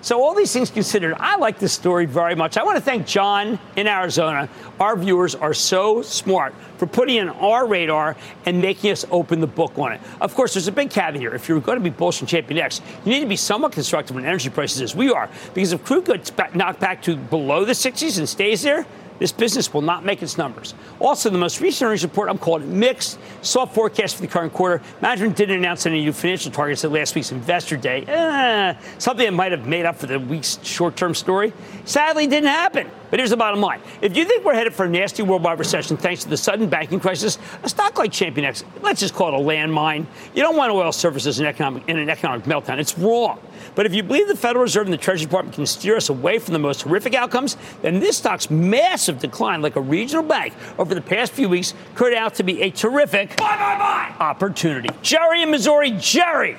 [0.07, 2.57] So, all these things considered, I like this story very much.
[2.57, 4.49] I want to thank John in Arizona.
[4.79, 8.15] Our viewers are so smart for putting in our radar
[8.45, 10.01] and making us open the book on it.
[10.21, 11.35] Of course, there's a big caveat here.
[11.35, 14.17] If you're going to be bullish on Champion X, you need to be somewhat constructive
[14.17, 17.73] on energy prices as we are, because if crude gets knocked back to below the
[17.73, 18.87] 60s and stays there,
[19.19, 20.75] this business will not make its numbers.
[21.01, 23.19] Also, the most recent earnings report, I'm calling mixed.
[23.43, 24.83] Soft forecast for the current quarter.
[25.01, 28.03] Management didn't announce any new financial targets at last week's investor day.
[28.03, 31.53] Eh, something that might have made up for the week's short term story.
[31.85, 32.91] Sadly, didn't happen.
[33.11, 33.81] But here's the bottom line.
[34.01, 36.99] If you think we're headed for a nasty worldwide recession thanks to the sudden banking
[36.99, 40.07] crisis, a stock like Champion X, let's just call it a landmine.
[40.35, 42.79] You don't want oil services in, economic, in an economic meltdown.
[42.79, 43.39] It's wrong.
[43.77, 46.39] But if you believe the Federal Reserve and the Treasury Department can steer us away
[46.39, 50.95] from the most horrific outcomes, then this stock's massive decline, like a regional bank over
[50.95, 54.89] the past few weeks, could out to be a terrific buy, buy, buy opportunity.
[55.03, 56.57] Jerry in Missouri, Jerry.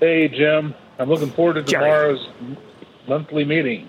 [0.00, 0.74] Hey, Jim.
[0.98, 1.84] I'm looking forward to Jerry.
[1.84, 2.28] tomorrow's
[3.06, 3.88] monthly meeting.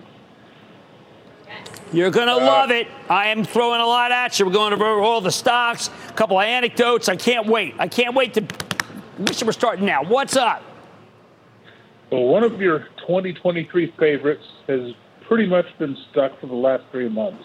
[1.94, 2.88] You're going to uh, love it.
[3.10, 4.46] I am throwing a lot at you.
[4.46, 7.08] We're going over all the stocks, a couple of anecdotes.
[7.08, 7.76] I can't wait.
[7.80, 8.46] I can't wait to.
[9.20, 10.04] Wish we're starting now.
[10.04, 10.62] What's up?
[12.12, 14.94] Well, one of your 2023 favorites has
[15.28, 17.44] pretty much been stuck for the last three months.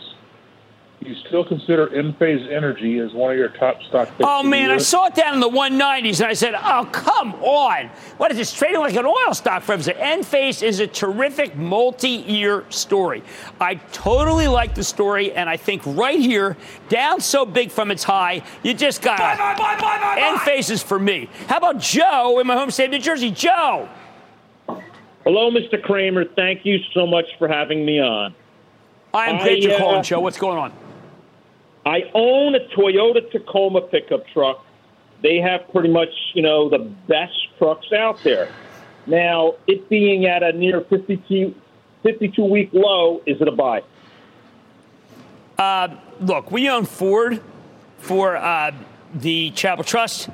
[1.05, 4.21] You still consider Enphase Energy as one of your top stock picks?
[4.23, 7.89] Oh man, I saw it down in the 190s, and I said, "Oh come on!
[8.19, 10.01] What is this trading like an oil stock?" For everyone?
[10.01, 13.25] Enphase is a terrific multi-year story.
[13.61, 16.57] I totally like the story, and I think right here,
[16.89, 20.71] down so big from its high, you just got buy, buy, buy, buy, buy, Enphase
[20.71, 21.29] is for me.
[21.49, 23.33] How about Joe in my home state of New Jersey?
[23.33, 23.89] Joe.
[25.25, 25.81] Hello, Mr.
[25.81, 26.25] Cramer.
[26.25, 28.35] Thank you so much for having me on.
[29.15, 30.21] I am you're uh, calling, Joe.
[30.21, 30.73] What's going on?
[31.87, 34.65] I own a Toyota Tacoma pickup truck.
[35.23, 38.53] They have pretty much, you know, the best trucks out there.
[39.07, 41.55] Now, it being at a near 52,
[42.03, 43.83] 52 week low, is it a buy?
[45.59, 47.41] Uh, look, we own Ford
[47.99, 48.73] for uh,
[49.15, 50.31] the Charitable Trust,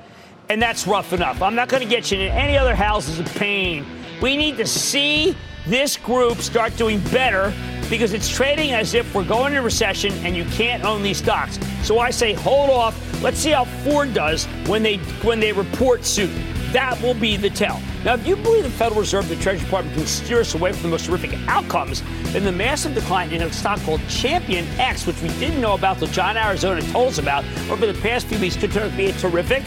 [0.48, 1.42] and that's rough enough.
[1.42, 3.84] I'm not going to get you into any other houses of pain.
[4.20, 7.52] We need to see this group start doing better
[7.88, 11.58] because it's trading as if we're going into recession and you can't own these stocks.
[11.82, 13.22] So I say hold off.
[13.22, 16.34] Let's see how Ford does when they when they report soon.
[16.72, 17.80] That will be the tell.
[18.04, 20.82] Now, if you believe the Federal Reserve, the Treasury Department can steer us away from
[20.82, 22.02] the most horrific outcomes,
[22.32, 25.98] then the massive decline in a stock called Champion X, which we didn't know about
[25.98, 28.96] till John Arizona told us about over the past few weeks, could turn out to
[28.96, 29.64] be a terrific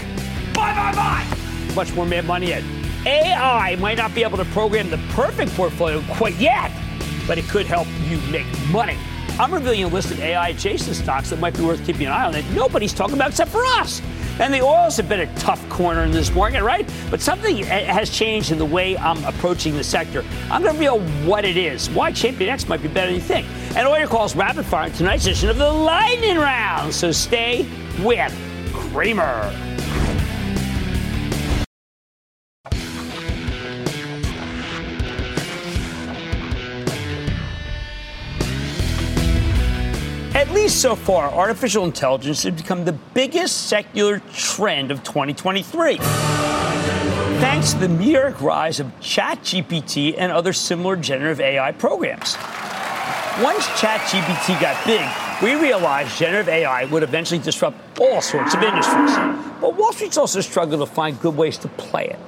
[0.53, 1.73] buy, buy, buy.
[1.73, 2.63] Much more mad money yet.
[3.05, 6.71] AI might not be able to program the perfect portfolio quite yet,
[7.27, 8.97] but it could help you make money.
[9.39, 12.25] I'm revealing a list of AI adjacent stocks that might be worth keeping an eye
[12.25, 14.01] on that nobody's talking about except for us.
[14.39, 16.87] And the oils have been a tough corner in this market, right?
[17.09, 20.23] But something has changed in the way I'm approaching the sector.
[20.49, 23.47] I'm going to reveal what it is, why ChampionX might be better than you think.
[23.75, 26.93] And all your calls rapid fire in tonight's edition of the Lightning Round.
[26.93, 27.67] So stay
[28.03, 28.33] with
[28.73, 29.70] Cramer.
[40.71, 45.97] So far, artificial intelligence has become the biggest secular trend of 2023.
[47.41, 52.37] Thanks to the meteoric rise of ChatGPT and other similar generative AI programs.
[53.41, 55.05] Once ChatGPT got big,
[55.41, 59.15] we realized generative AI would eventually disrupt all sorts of industries.
[59.59, 62.19] But Wall Street's also struggled to find good ways to play it.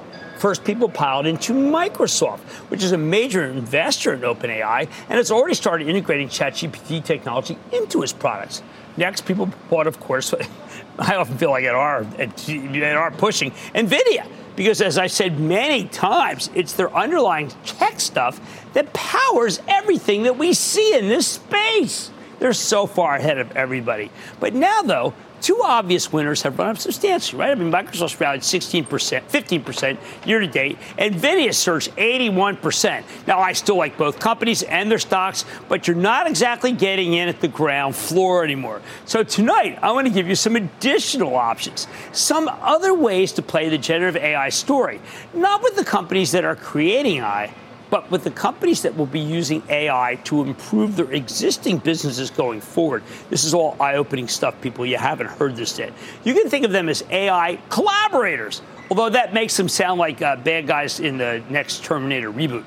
[0.44, 5.54] First, people piled into Microsoft, which is a major investor in OpenAI, and has already
[5.54, 8.62] started integrating ChatGPT technology into its products.
[8.98, 10.34] Next, people bought, of course,
[10.98, 15.86] I often feel like at our, at, our pushing, NVIDIA, because as I said many
[15.86, 18.38] times, it's their underlying tech stuff
[18.74, 22.10] that powers everything that we see in this space.
[22.38, 24.10] They're so far ahead of everybody.
[24.40, 27.50] But now, though, two obvious winners have run up substantially, right?
[27.50, 30.78] I mean, Microsoft's rallied 16%, 15% year to date.
[30.98, 33.04] NVIDIA surged 81%.
[33.26, 37.28] Now, I still like both companies and their stocks, but you're not exactly getting in
[37.28, 38.80] at the ground floor anymore.
[39.04, 43.68] So tonight, I want to give you some additional options, some other ways to play
[43.68, 44.98] the generative AI story,
[45.34, 47.52] not with the companies that are creating AI
[47.90, 52.60] but with the companies that will be using AI to improve their existing businesses going
[52.60, 53.02] forward.
[53.30, 54.84] This is all eye opening stuff, people.
[54.84, 55.92] You haven't heard this yet.
[56.24, 60.36] You can think of them as AI collaborators, although that makes them sound like uh,
[60.36, 62.64] bad guys in the next Terminator reboot.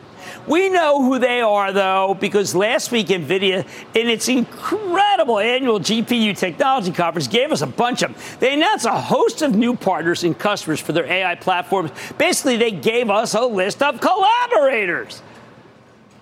[0.48, 6.38] We know who they are, though, because last week NVIDIA, in its incredible annual GPU
[6.38, 8.22] technology conference, gave us a bunch of them.
[8.40, 11.92] They announced a host of new partners and customers for their AI platforms.
[12.18, 15.22] Basically, they gave us a list of collaborators.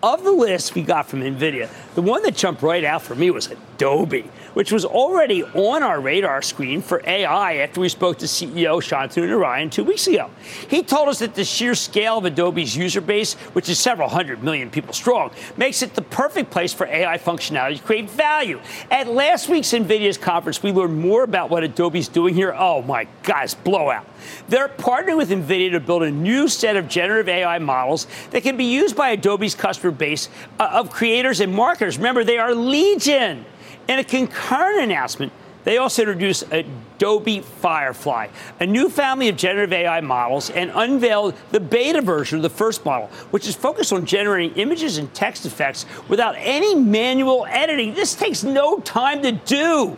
[0.03, 3.31] of the list we got from NVIDIA, the one that jumped right out for me
[3.31, 8.25] was Adobe which was already on our radar screen for AI after we spoke to
[8.25, 10.31] CEO Shantanu Narayan two weeks ago.
[10.69, 14.43] He told us that the sheer scale of Adobe's user base, which is several hundred
[14.43, 18.59] million people strong, makes it the perfect place for AI functionality to create value.
[18.89, 22.55] At last week's NVIDIA's conference, we learned more about what Adobe's doing here.
[22.57, 24.05] Oh my gosh, blowout.
[24.47, 28.55] They're partnering with NVIDIA to build a new set of generative AI models that can
[28.55, 30.29] be used by Adobe's customer base
[30.59, 31.97] uh, of creators and marketers.
[31.97, 33.45] Remember, they are legion.
[33.87, 35.31] In a concurrent announcement,
[35.63, 38.27] they also introduced Adobe Firefly,
[38.59, 42.85] a new family of generative AI models, and unveiled the beta version of the first
[42.85, 47.95] model, which is focused on generating images and text effects without any manual editing.
[47.95, 49.97] This takes no time to do.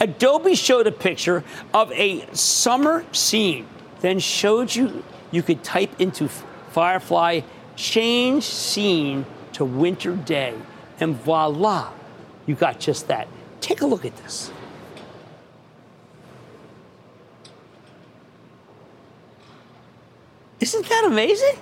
[0.00, 1.42] Adobe showed a picture
[1.74, 3.66] of a summer scene,
[4.00, 6.28] then showed you you could type into
[6.70, 7.40] Firefly,
[7.74, 10.54] change scene to winter day,
[11.00, 11.90] and voila
[12.48, 13.28] you got just that.
[13.60, 14.50] Take a look at this.
[20.60, 21.56] Isn't that amazing?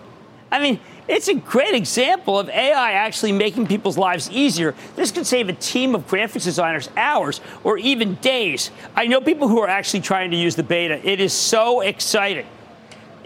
[0.51, 4.74] I mean, it's a great example of AI actually making people's lives easier.
[4.95, 8.70] This could save a team of graphics designers hours or even days.
[8.95, 11.07] I know people who are actually trying to use the beta.
[11.09, 12.47] It is so exciting.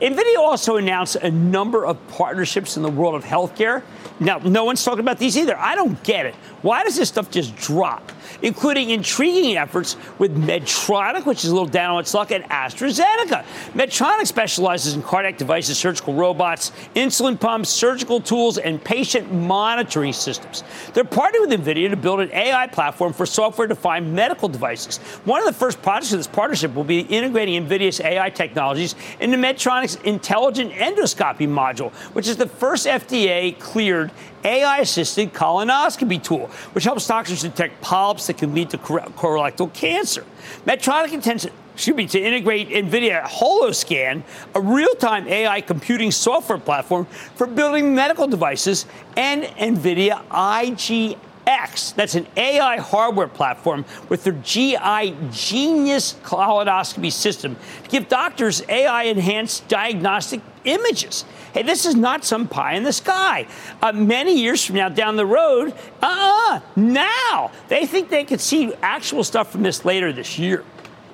[0.00, 3.82] NVIDIA also announced a number of partnerships in the world of healthcare.
[4.18, 5.56] Now, no one's talking about these either.
[5.58, 6.34] I don't get it.
[6.62, 8.12] Why does this stuff just drop?
[8.42, 13.44] including intriguing efforts with Medtronic, which is a little down on its luck, and AstraZeneca.
[13.74, 20.64] Medtronic specializes in cardiac devices, surgical robots, insulin pumps, surgical tools, and patient monitoring systems.
[20.94, 24.98] They're partnering with NVIDIA to build an AI platform for software defined medical devices.
[25.24, 29.36] One of the first projects of this partnership will be integrating NVIDIA's AI technologies into
[29.36, 34.10] Medtronic's intelligent endoscopy module, which is the first FDA cleared
[34.44, 40.24] AI assisted colonoscopy tool, which helps doctors detect polyps that can lead to colorectal cancer.
[40.66, 41.46] Medtronic intends
[41.80, 44.22] excuse me, to integrate NVIDIA Holoscan,
[44.54, 48.84] a real time AI computing software platform for building medical devices,
[49.16, 51.94] and NVIDIA IGX.
[51.94, 59.04] That's an AI hardware platform with their GI Genius colonoscopy system to give doctors AI
[59.04, 61.24] enhanced diagnostic images.
[61.52, 63.46] Hey, this is not some pie in the sky.
[63.82, 66.20] Uh, many years from now, down the road, uh
[66.50, 70.64] uh-uh, now they think they could see actual stuff from this later this year.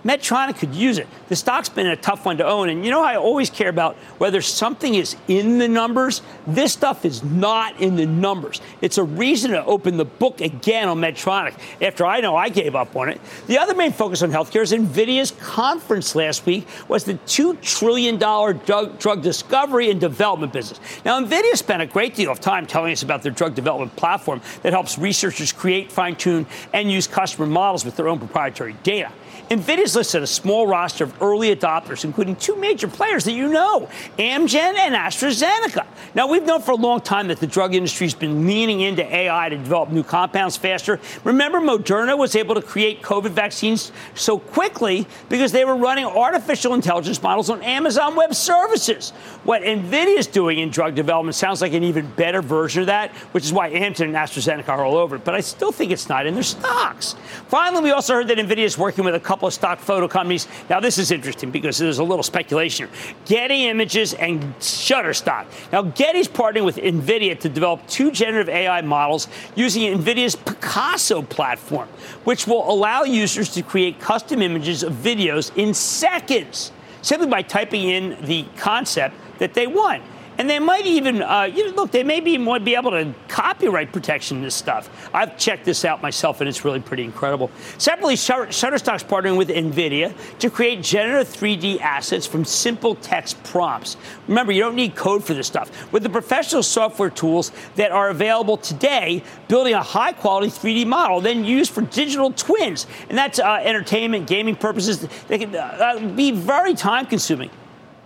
[0.06, 1.08] Medtronic could use it.
[1.28, 2.68] The stock's been a tough one to own.
[2.68, 6.22] And you know, I always care about whether something is in the numbers.
[6.46, 8.60] This stuff is not in the numbers.
[8.80, 12.76] It's a reason to open the book again on Medtronic after I know I gave
[12.76, 13.20] up on it.
[13.48, 18.16] The other main focus on healthcare is NVIDIA's conference last week was the $2 trillion
[18.16, 20.78] drug, drug discovery and development business.
[21.04, 24.40] Now, NVIDIA spent a great deal of time telling us about their drug development platform
[24.62, 29.10] that helps researchers create, fine tune, and use customer models with their own proprietary data.
[29.50, 33.88] NVIDIA's listed a small roster of early adopters, including two major players that you know,
[34.18, 35.86] Amgen and AstraZeneca.
[36.16, 39.04] Now, we've known for a long time that the drug industry has been leaning into
[39.04, 40.98] AI to develop new compounds faster.
[41.22, 46.74] Remember, Moderna was able to create COVID vaccines so quickly because they were running artificial
[46.74, 49.10] intelligence models on Amazon Web Services.
[49.44, 53.12] What NVIDIA is doing in drug development sounds like an even better version of that,
[53.30, 55.24] which is why Amgen and AstraZeneca are all over it.
[55.24, 57.14] But I still think it's not in their stocks.
[57.46, 60.08] Finally, we also heard that NVIDIA is working with a couple couple of stock photo
[60.08, 60.48] companies.
[60.70, 63.14] Now, this is interesting because there's a little speculation here.
[63.26, 65.44] Getty Images and Shutterstock.
[65.70, 71.86] Now, Getty's partnering with NVIDIA to develop two generative AI models using NVIDIA's Picasso platform,
[72.24, 76.72] which will allow users to create custom images of videos in seconds
[77.02, 80.02] simply by typing in the concept that they want.
[80.38, 83.92] And they might even, uh, you know, look, they may be, be able to copyright
[83.92, 85.08] protection this stuff.
[85.14, 87.50] I've checked this out myself, and it's really pretty incredible.
[87.78, 93.96] Separately, Shutterstock's partnering with NVIDIA to create generative 3D assets from simple text prompts.
[94.28, 95.92] Remember, you don't need code for this stuff.
[95.92, 101.20] With the professional software tools that are available today, building a high quality 3D model,
[101.20, 102.86] then used for digital twins.
[103.08, 105.06] And that's uh, entertainment, gaming purposes.
[105.28, 107.50] They can uh, be very time consuming.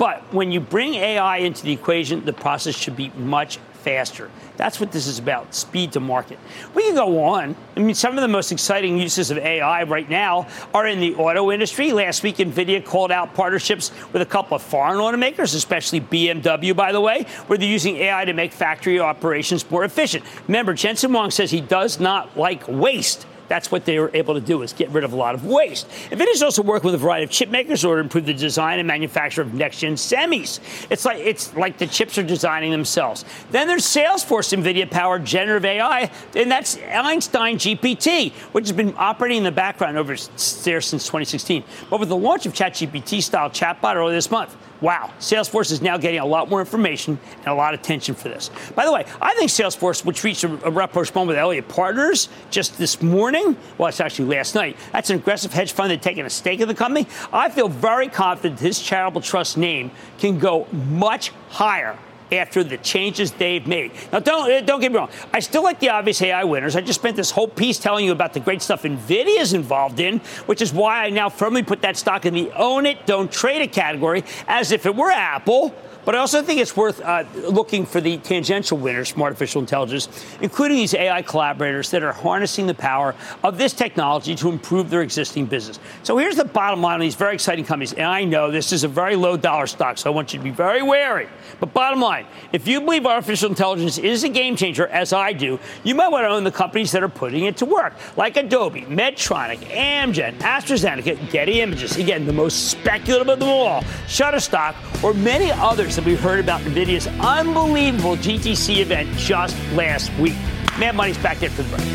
[0.00, 4.30] But when you bring AI into the equation, the process should be much faster.
[4.56, 6.38] That's what this is about speed to market.
[6.74, 7.54] We can go on.
[7.76, 11.14] I mean, some of the most exciting uses of AI right now are in the
[11.16, 11.92] auto industry.
[11.92, 16.92] Last week, NVIDIA called out partnerships with a couple of foreign automakers, especially BMW, by
[16.92, 20.24] the way, where they're using AI to make factory operations more efficient.
[20.48, 23.26] Remember, Jensen Huang says he does not like waste.
[23.50, 25.88] That's what they were able to do is get rid of a lot of waste.
[26.10, 28.78] NVIDIA's also working with a variety of chip makers in order to improve the design
[28.78, 30.60] and manufacture of next-gen semis.
[30.88, 33.24] It's like it's like the chips are designing themselves.
[33.50, 39.44] Then there's Salesforce NVIDIA-powered generative AI, and that's Einstein GPT, which has been operating in
[39.44, 41.64] the background over there since 2016.
[41.90, 46.20] But with the launch of ChatGPT-style chatbot earlier this month, Wow, Salesforce is now getting
[46.20, 48.50] a lot more information and a lot of attention for this.
[48.74, 52.78] By the way, I think Salesforce, which reached a, a rapprochement with Elliott Partners just
[52.78, 56.30] this morning, well, it's actually last night, that's an aggressive hedge fund that's taking a
[56.30, 57.06] stake in the company.
[57.32, 61.98] I feel very confident this charitable trust name can go much higher
[62.32, 63.92] after the changes they've made.
[64.12, 65.10] Now, don't uh, don't get me wrong.
[65.32, 66.76] I still like the obvious AI winners.
[66.76, 70.00] I just spent this whole piece telling you about the great stuff Nvidia is involved
[70.00, 73.30] in, which is why I now firmly put that stock in the own it, don't
[73.30, 75.74] trade it category, as if it were Apple.
[76.04, 80.08] But I also think it's worth uh, looking for the tangential winners from artificial intelligence,
[80.40, 85.02] including these AI collaborators that are harnessing the power of this technology to improve their
[85.02, 85.78] existing business.
[86.02, 87.92] So here's the bottom line on these very exciting companies.
[87.92, 90.42] And I know this is a very low dollar stock, so I want you to
[90.42, 91.28] be very wary.
[91.58, 95.58] But bottom line, if you believe artificial intelligence is a game changer, as I do,
[95.84, 98.82] you might want to own the companies that are putting it to work, like Adobe,
[98.82, 101.96] Medtronic, Amgen, AstraZeneca, Getty Images.
[101.96, 104.74] Again, the most speculative of them all, Shutterstock,
[105.04, 110.34] or many others that we've heard about NVIDIA's unbelievable GTC event just last week.
[110.78, 111.86] Mad Money's back there for the break.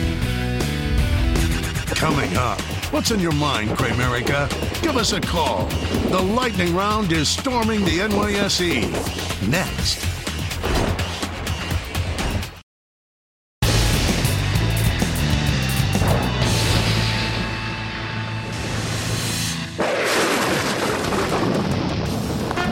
[1.96, 2.60] Coming up,
[2.92, 4.50] what's in your mind, Cramerica?
[4.82, 5.66] Give us a call.
[6.10, 9.50] The lightning round is storming the NYSE.
[9.50, 10.04] Next.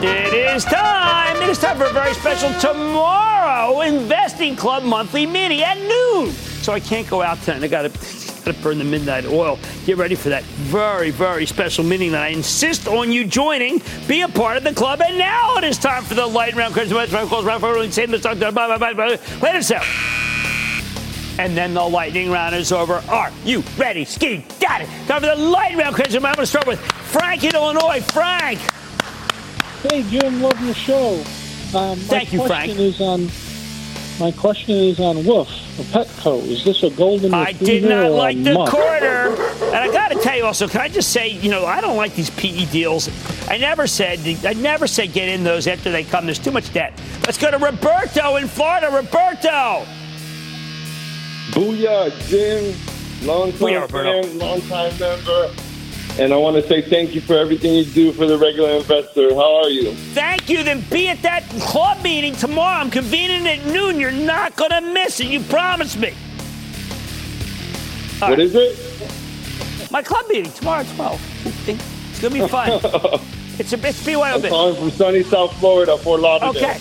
[0.05, 0.92] It is time.
[1.63, 6.29] Time for a very special tomorrow investing club monthly mini at noon.
[6.61, 7.63] So I can't go out tonight.
[7.63, 7.89] I got to
[8.43, 9.57] got to burn the midnight oil.
[9.85, 13.81] Get ready for that very very special meeting that I insist on you joining.
[14.09, 15.01] Be a part of the club.
[15.01, 16.73] And now it is time for the light round.
[16.73, 18.39] Crazy round calls round for same the stock.
[18.39, 19.15] Blah blah blah blah.
[19.41, 19.85] Let us out.
[21.39, 22.95] And then the lightning round is over.
[23.07, 24.03] Are you ready?
[24.03, 24.89] Ski, got it.
[25.07, 25.97] Time for the lightning round.
[25.97, 26.13] Round.
[26.13, 28.01] I'm going to start with Frank in Illinois.
[28.01, 28.59] Frank.
[29.89, 31.23] Hey, Jim, love your show.
[31.75, 32.71] Um, Thank you, my Frank.
[32.75, 33.29] question Is on,
[34.19, 35.47] my question is on WOOF,
[35.79, 36.41] a Petco.
[36.45, 38.69] Is this a golden I did not like the mutt?
[38.69, 39.33] quarter.
[39.65, 41.97] And I got to tell you also, can I just say, you know, I don't
[41.97, 43.09] like these PE deals.
[43.49, 46.25] I never said, I never said get in those after they come.
[46.25, 46.93] There's too much debt.
[47.25, 48.87] Let's go to Roberto in Florida.
[48.91, 49.85] Roberto.
[51.51, 52.75] Booyah, Jim.
[53.27, 54.23] Long Booyah, time Roberto.
[54.27, 55.53] fan, long time member.
[56.19, 59.33] And I want to say thank you for everything you do for the regular investor.
[59.33, 59.95] How are you?
[60.13, 60.63] Thank you.
[60.63, 62.77] Then be at that club meeting tomorrow.
[62.77, 63.99] I'm convening at noon.
[63.99, 65.27] You're not going to miss it.
[65.27, 66.13] You promised me.
[68.19, 69.91] What is it?
[69.91, 71.67] My club meeting tomorrow at 12.
[71.67, 72.69] It's going to be fun.
[73.59, 76.51] it's a it's BYO I'm calling from sunny South Florida, Fort Lauderdale.
[76.51, 76.79] Okay.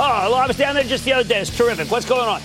[0.00, 1.40] Oh, well, I was down there just the other day.
[1.40, 1.90] It's terrific.
[1.90, 2.40] What's going on?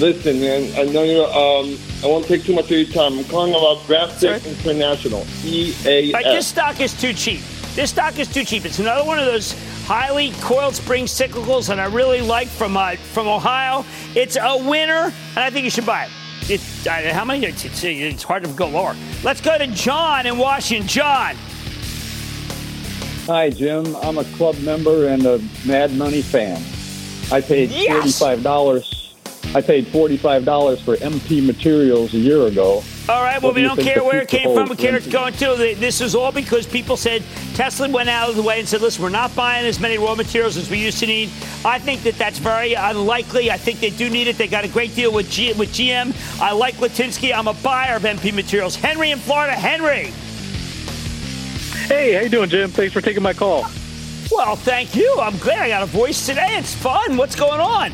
[0.00, 3.18] Listen, man, I know you're, um, I won't take too much of your time.
[3.18, 6.14] I'm calling about Graphic International, E EAS.
[6.14, 7.42] Right, this stock is too cheap.
[7.74, 8.64] This stock is too cheap.
[8.64, 9.52] It's another one of those
[9.84, 13.84] highly coiled spring cyclicals that I really like from uh, from Ohio.
[14.14, 16.10] It's a winner, and I think you should buy it.
[16.50, 17.44] It, uh, how many?
[17.44, 18.96] It's, it's, it's hard to go lower.
[19.22, 20.88] Let's go to John in Washington.
[20.88, 21.36] John.
[23.26, 23.94] Hi, Jim.
[23.96, 26.56] I'm a club member and a Mad Money fan.
[27.30, 28.18] I paid Yes!
[28.18, 28.99] forty-five dollars.
[29.52, 32.84] I paid forty-five dollars for MP Materials a year ago.
[33.08, 34.68] All right, well, What we do don't care where it came from.
[34.68, 35.56] We care for it's going to.
[35.56, 37.24] This is all because people said
[37.54, 40.14] Tesla went out of the way and said, listen, we're not buying as many raw
[40.14, 41.28] materials as we used to need.
[41.64, 43.50] I think that that's very unlikely.
[43.50, 44.38] I think they do need it.
[44.38, 46.14] They got a great deal with, G- with GM.
[46.40, 47.34] I like Litinsky.
[47.36, 48.76] I'm a buyer of MP Materials.
[48.76, 49.54] Henry in Florida.
[49.54, 50.12] Henry.
[51.88, 52.70] Hey, how you doing, Jim?
[52.70, 53.66] Thanks for taking my call.
[54.30, 55.16] Well, thank you.
[55.20, 56.56] I'm glad I got a voice today.
[56.58, 57.16] It's fun.
[57.16, 57.90] What's going on?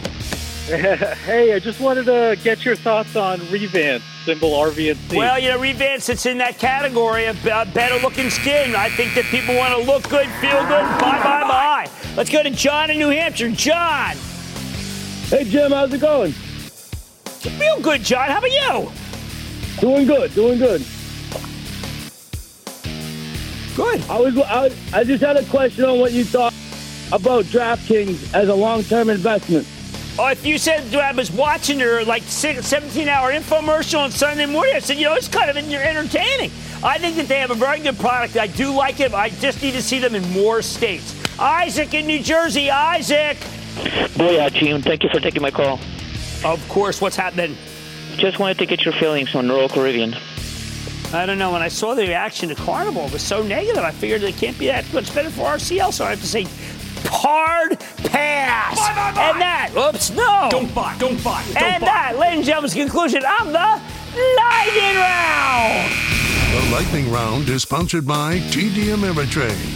[1.25, 5.17] hey, I just wanted to get your thoughts on Revance, symbol RVNC.
[5.17, 8.75] Well, you know, Revance, it's in that category of uh, better looking skin.
[8.75, 10.83] I think that people want to look good, feel good.
[10.99, 11.91] Bye, bye, bye.
[12.17, 13.49] Let's go to John in New Hampshire.
[13.53, 14.17] John.
[15.29, 16.33] Hey, Jim, how's it going?
[16.33, 18.29] Feel good, John.
[18.29, 18.91] How about you?
[19.81, 20.85] Doing good, doing good.
[23.77, 24.03] Good.
[24.11, 24.37] I was.
[24.39, 26.53] I, I just had a question on what you thought
[27.13, 29.65] about DraftKings as a long-term investment.
[30.19, 34.75] Oh, if you said I was watching your like 17 hour infomercial on Sunday morning,
[34.75, 36.51] I said, you know, it's kind of entertaining.
[36.83, 38.37] I think that they have a very good product.
[38.39, 39.13] I do like it.
[39.13, 41.15] I just need to see them in more states.
[41.39, 42.71] Isaac in New Jersey.
[42.71, 43.37] Isaac.
[44.17, 44.81] Booyah, Jim.
[44.81, 45.79] Thank you for taking my call.
[46.45, 47.01] Of course.
[47.03, 47.57] What's happening?
[48.17, 50.17] just wanted to get your feelings on Royal Caribbean.
[51.13, 51.53] I don't know.
[51.53, 53.83] When I saw the reaction to Carnival, it was so negative.
[53.83, 56.47] I figured it can't be that much better for RCL, so I have to say
[57.07, 57.79] hard
[58.11, 58.77] pass.
[58.79, 59.31] Buy, buy, buy.
[59.31, 60.49] And that, oops, no.
[60.51, 61.87] Don't buy, don't buy, don't and buy.
[61.87, 63.81] that, ladies and gentlemen, is the conclusion of the
[64.37, 65.93] lightning round.
[66.53, 69.75] The lightning round is sponsored by TD Ameritrade.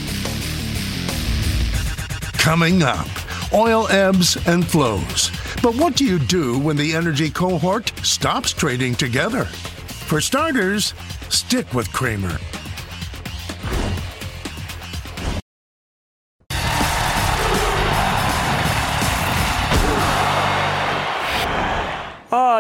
[2.39, 3.07] Coming up,
[3.53, 5.31] oil ebbs and flows.
[5.63, 9.45] But what do you do when the energy cohort stops trading together?
[9.45, 10.95] For starters,
[11.29, 12.39] stick with Cramer.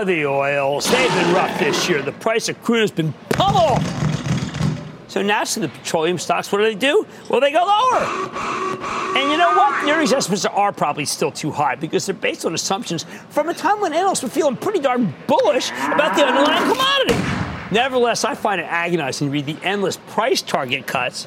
[0.01, 0.91] Oh, the oils.
[0.91, 2.01] They've been rough this year.
[2.01, 3.83] The price of crude has been pummeled.
[5.09, 7.07] So naturally, the petroleum stocks, what do they do?
[7.29, 8.01] Well, they go lower.
[9.15, 9.87] And you know what?
[9.87, 13.79] Earnings estimates are probably still too high because they're based on assumptions from a time
[13.83, 17.71] when analysts were feeling pretty darn bullish about the underlying commodity.
[17.71, 21.27] Nevertheless, I find it agonizing to read the endless price target cuts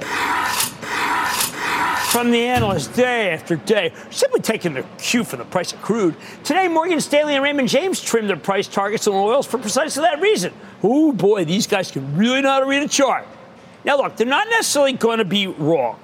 [2.14, 6.16] from the analysts day after day, simply taking their cue from the price of crude.
[6.44, 10.22] Today, Morgan Stanley and Raymond James trimmed their price targets on oils for precisely that
[10.22, 10.54] reason.
[10.84, 13.28] Oh boy, these guys can really know how to read a chart.
[13.84, 15.98] Now, look, they're not necessarily going to be wrong.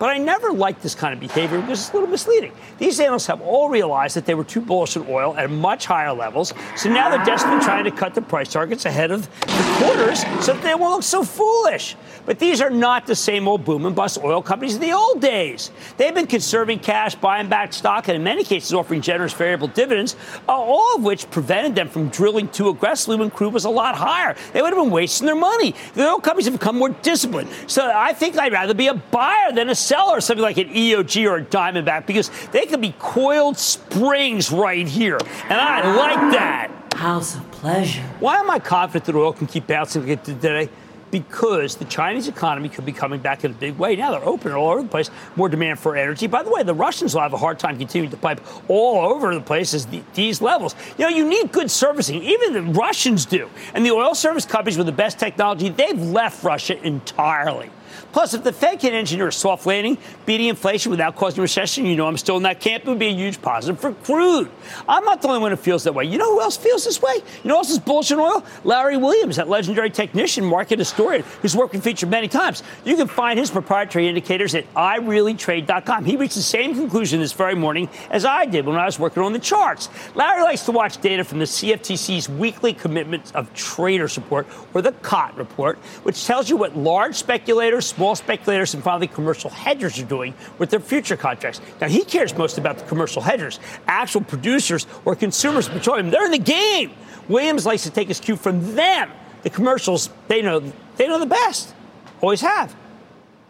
[0.00, 2.52] But I never liked this kind of behavior because it's a little misleading.
[2.78, 6.14] These analysts have all realized that they were too bullish on oil at much higher
[6.14, 10.20] levels, so now they're desperately trying to cut the price targets ahead of the quarters
[10.42, 11.96] so that they won't look so foolish.
[12.24, 15.20] But these are not the same old boom and bust oil companies of the old
[15.20, 15.70] days.
[15.98, 20.16] They've been conserving cash, buying back stock, and in many cases offering generous variable dividends,
[20.48, 23.96] uh, all of which prevented them from drilling too aggressively when crude was a lot
[23.96, 24.34] higher.
[24.54, 25.74] They would have been wasting their money.
[25.92, 27.50] The oil companies have become more disciplined.
[27.66, 31.28] So I think I'd rather be a buyer than a seller, something like an EOG
[31.28, 35.18] or a Diamondback, because they could be coiled springs right here.
[35.48, 36.70] And I like that.
[36.94, 38.02] House of pleasure.
[38.20, 40.68] Why am I confident that oil can keep bouncing today?
[41.10, 43.96] Because the Chinese economy could be coming back in a big way.
[43.96, 46.28] Now they're open all over the place, more demand for energy.
[46.28, 49.34] By the way, the Russians will have a hard time continuing to pipe all over
[49.34, 50.76] the place at the, these levels.
[50.98, 52.22] You know, you need good servicing.
[52.22, 53.50] Even the Russians do.
[53.74, 57.70] And the oil service companies with the best technology, they've left Russia entirely.
[58.12, 61.96] Plus, if the Fed can engineer a soft landing, beating inflation without causing recession, you
[61.96, 62.84] know I'm still in that camp.
[62.84, 64.50] It would be a huge positive for crude.
[64.88, 66.04] I'm not the only one who feels that way.
[66.04, 67.16] You know who else feels this way?
[67.16, 68.44] You know who else is bullish on oil?
[68.64, 72.62] Larry Williams, that legendary technician, market historian, whose work been featured many times.
[72.84, 76.04] You can find his proprietary indicators at ireallytrade.com.
[76.04, 79.22] He reached the same conclusion this very morning as I did when I was working
[79.22, 79.88] on the charts.
[80.14, 84.92] Larry likes to watch data from the CFTC's weekly commitment of trader support, or the
[84.92, 90.04] COT report, which tells you what large speculators, small speculators, and finally commercial hedgers are
[90.04, 91.60] doing with their future contracts.
[91.80, 96.10] Now, he cares most about the commercial hedgers, actual producers or consumers of petroleum.
[96.10, 96.92] They're in the game.
[97.28, 99.10] Williams likes to take his cue from them.
[99.42, 100.60] The commercials, they know,
[100.96, 101.74] they know the best.
[102.20, 102.74] Always have.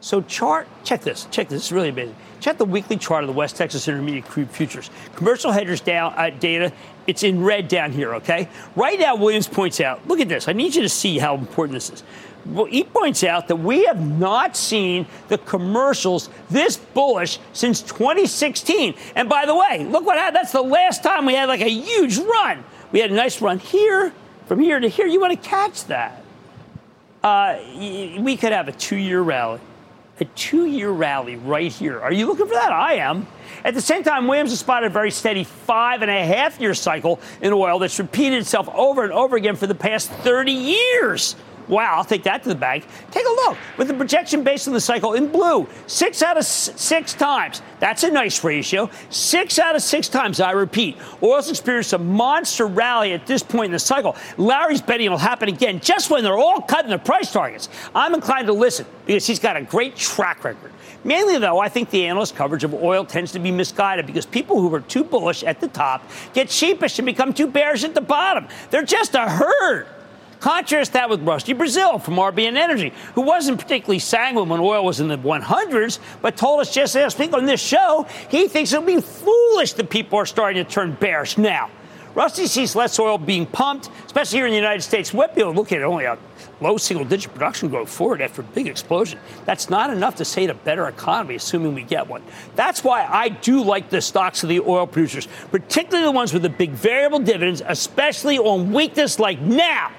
[0.01, 1.63] So chart, check this, check this.
[1.63, 2.17] It's really amazing.
[2.41, 4.89] Check the weekly chart of the West Texas Intermediate crude futures.
[5.15, 6.73] Commercial hedgers down uh, data.
[7.07, 8.15] It's in red down here.
[8.15, 8.49] Okay.
[8.77, 10.07] Right now, Williams points out.
[10.09, 10.49] Look at this.
[10.49, 12.03] I need you to see how important this is.
[12.69, 18.95] He points out that we have not seen the commercials this bullish since 2016.
[19.15, 20.37] And by the way, look what happened.
[20.37, 22.65] That's the last time we had like a huge run.
[22.93, 24.13] We had a nice run here,
[24.47, 25.07] from here to here.
[25.07, 26.23] You want to catch that?
[27.23, 29.61] Uh, we could have a two-year rally
[30.21, 32.01] a two year rally right here.
[32.01, 32.73] Are you looking for that?
[32.73, 33.27] I am.
[33.65, 36.75] At the same time, Williams has spotted a very steady five and a half year
[36.75, 41.37] cycle in oil that's repeated itself over and over again for the past 30 years.
[41.71, 42.85] Wow, I'll take that to the bank.
[43.13, 43.57] Take a look.
[43.79, 47.63] With the projection based on the cycle in blue, six out of six times.
[47.79, 48.91] That's a nice ratio.
[49.09, 50.99] Six out of six times, I repeat.
[51.23, 54.17] Oil's experienced a monster rally at this point in the cycle.
[54.37, 57.69] Larry's betting it'll happen again just when they're all cutting their price targets.
[57.95, 60.73] I'm inclined to listen because he's got a great track record.
[61.05, 64.61] Mainly, though, I think the analyst coverage of oil tends to be misguided because people
[64.61, 66.03] who are too bullish at the top
[66.35, 68.49] get sheepish and become too bearish at the bottom.
[68.71, 69.87] They're just a herd.
[70.41, 74.99] Contrast that with Rusty Braziel from RBN Energy, who wasn't particularly sanguine when oil was
[74.99, 78.85] in the 100s, but told us just last week on this show he thinks it'll
[78.85, 81.71] be foolish that people are starting to turn bearish now.
[82.15, 85.15] Rusty sees less oil being pumped, especially here in the United States.
[85.15, 86.19] Able to look at only a
[86.61, 89.21] low single digit production growth forward after a big explosion.
[89.45, 92.25] That's not enough to say a better economy, assuming we get one.
[92.57, 96.43] That's why I do like the stocks of the oil producers, particularly the ones with
[96.43, 99.93] the big variable dividends, especially on weakness like now.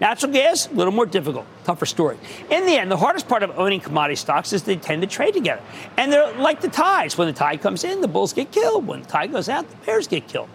[0.00, 2.18] Natural gas, a little more difficult, tougher story.
[2.50, 5.32] In the end, the hardest part of owning commodity stocks is they tend to trade
[5.32, 5.62] together.
[5.96, 7.16] And they're like the tides.
[7.16, 8.86] When the tide comes in, the bulls get killed.
[8.86, 10.50] When the tide goes out, the bears get killed.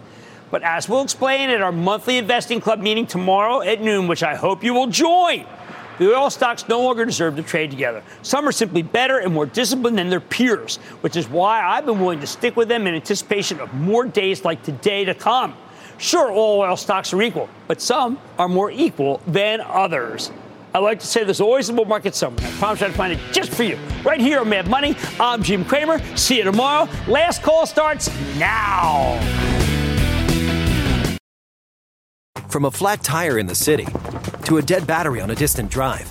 [0.52, 4.36] But as we'll explain at our monthly investing club meeting tomorrow at noon, which I
[4.36, 5.44] hope you will join,
[5.98, 8.02] the oil stocks no longer deserve to trade together.
[8.22, 12.00] Some are simply better and more disciplined than their peers, which is why I've been
[12.00, 15.56] willing to stick with them in anticipation of more days like today to come.
[15.98, 20.30] Sure, all oil stocks are equal, but some are more equal than others.
[20.74, 22.46] I like to say there's always a bull market somewhere.
[22.46, 23.78] I promise I'll find it just for you.
[24.04, 26.00] Right here on Mad Money, I'm Jim Cramer.
[26.16, 26.88] See you tomorrow.
[27.06, 29.20] Last call starts now.
[32.48, 33.86] From a flat tire in the city
[34.44, 36.10] to a dead battery on a distant drive,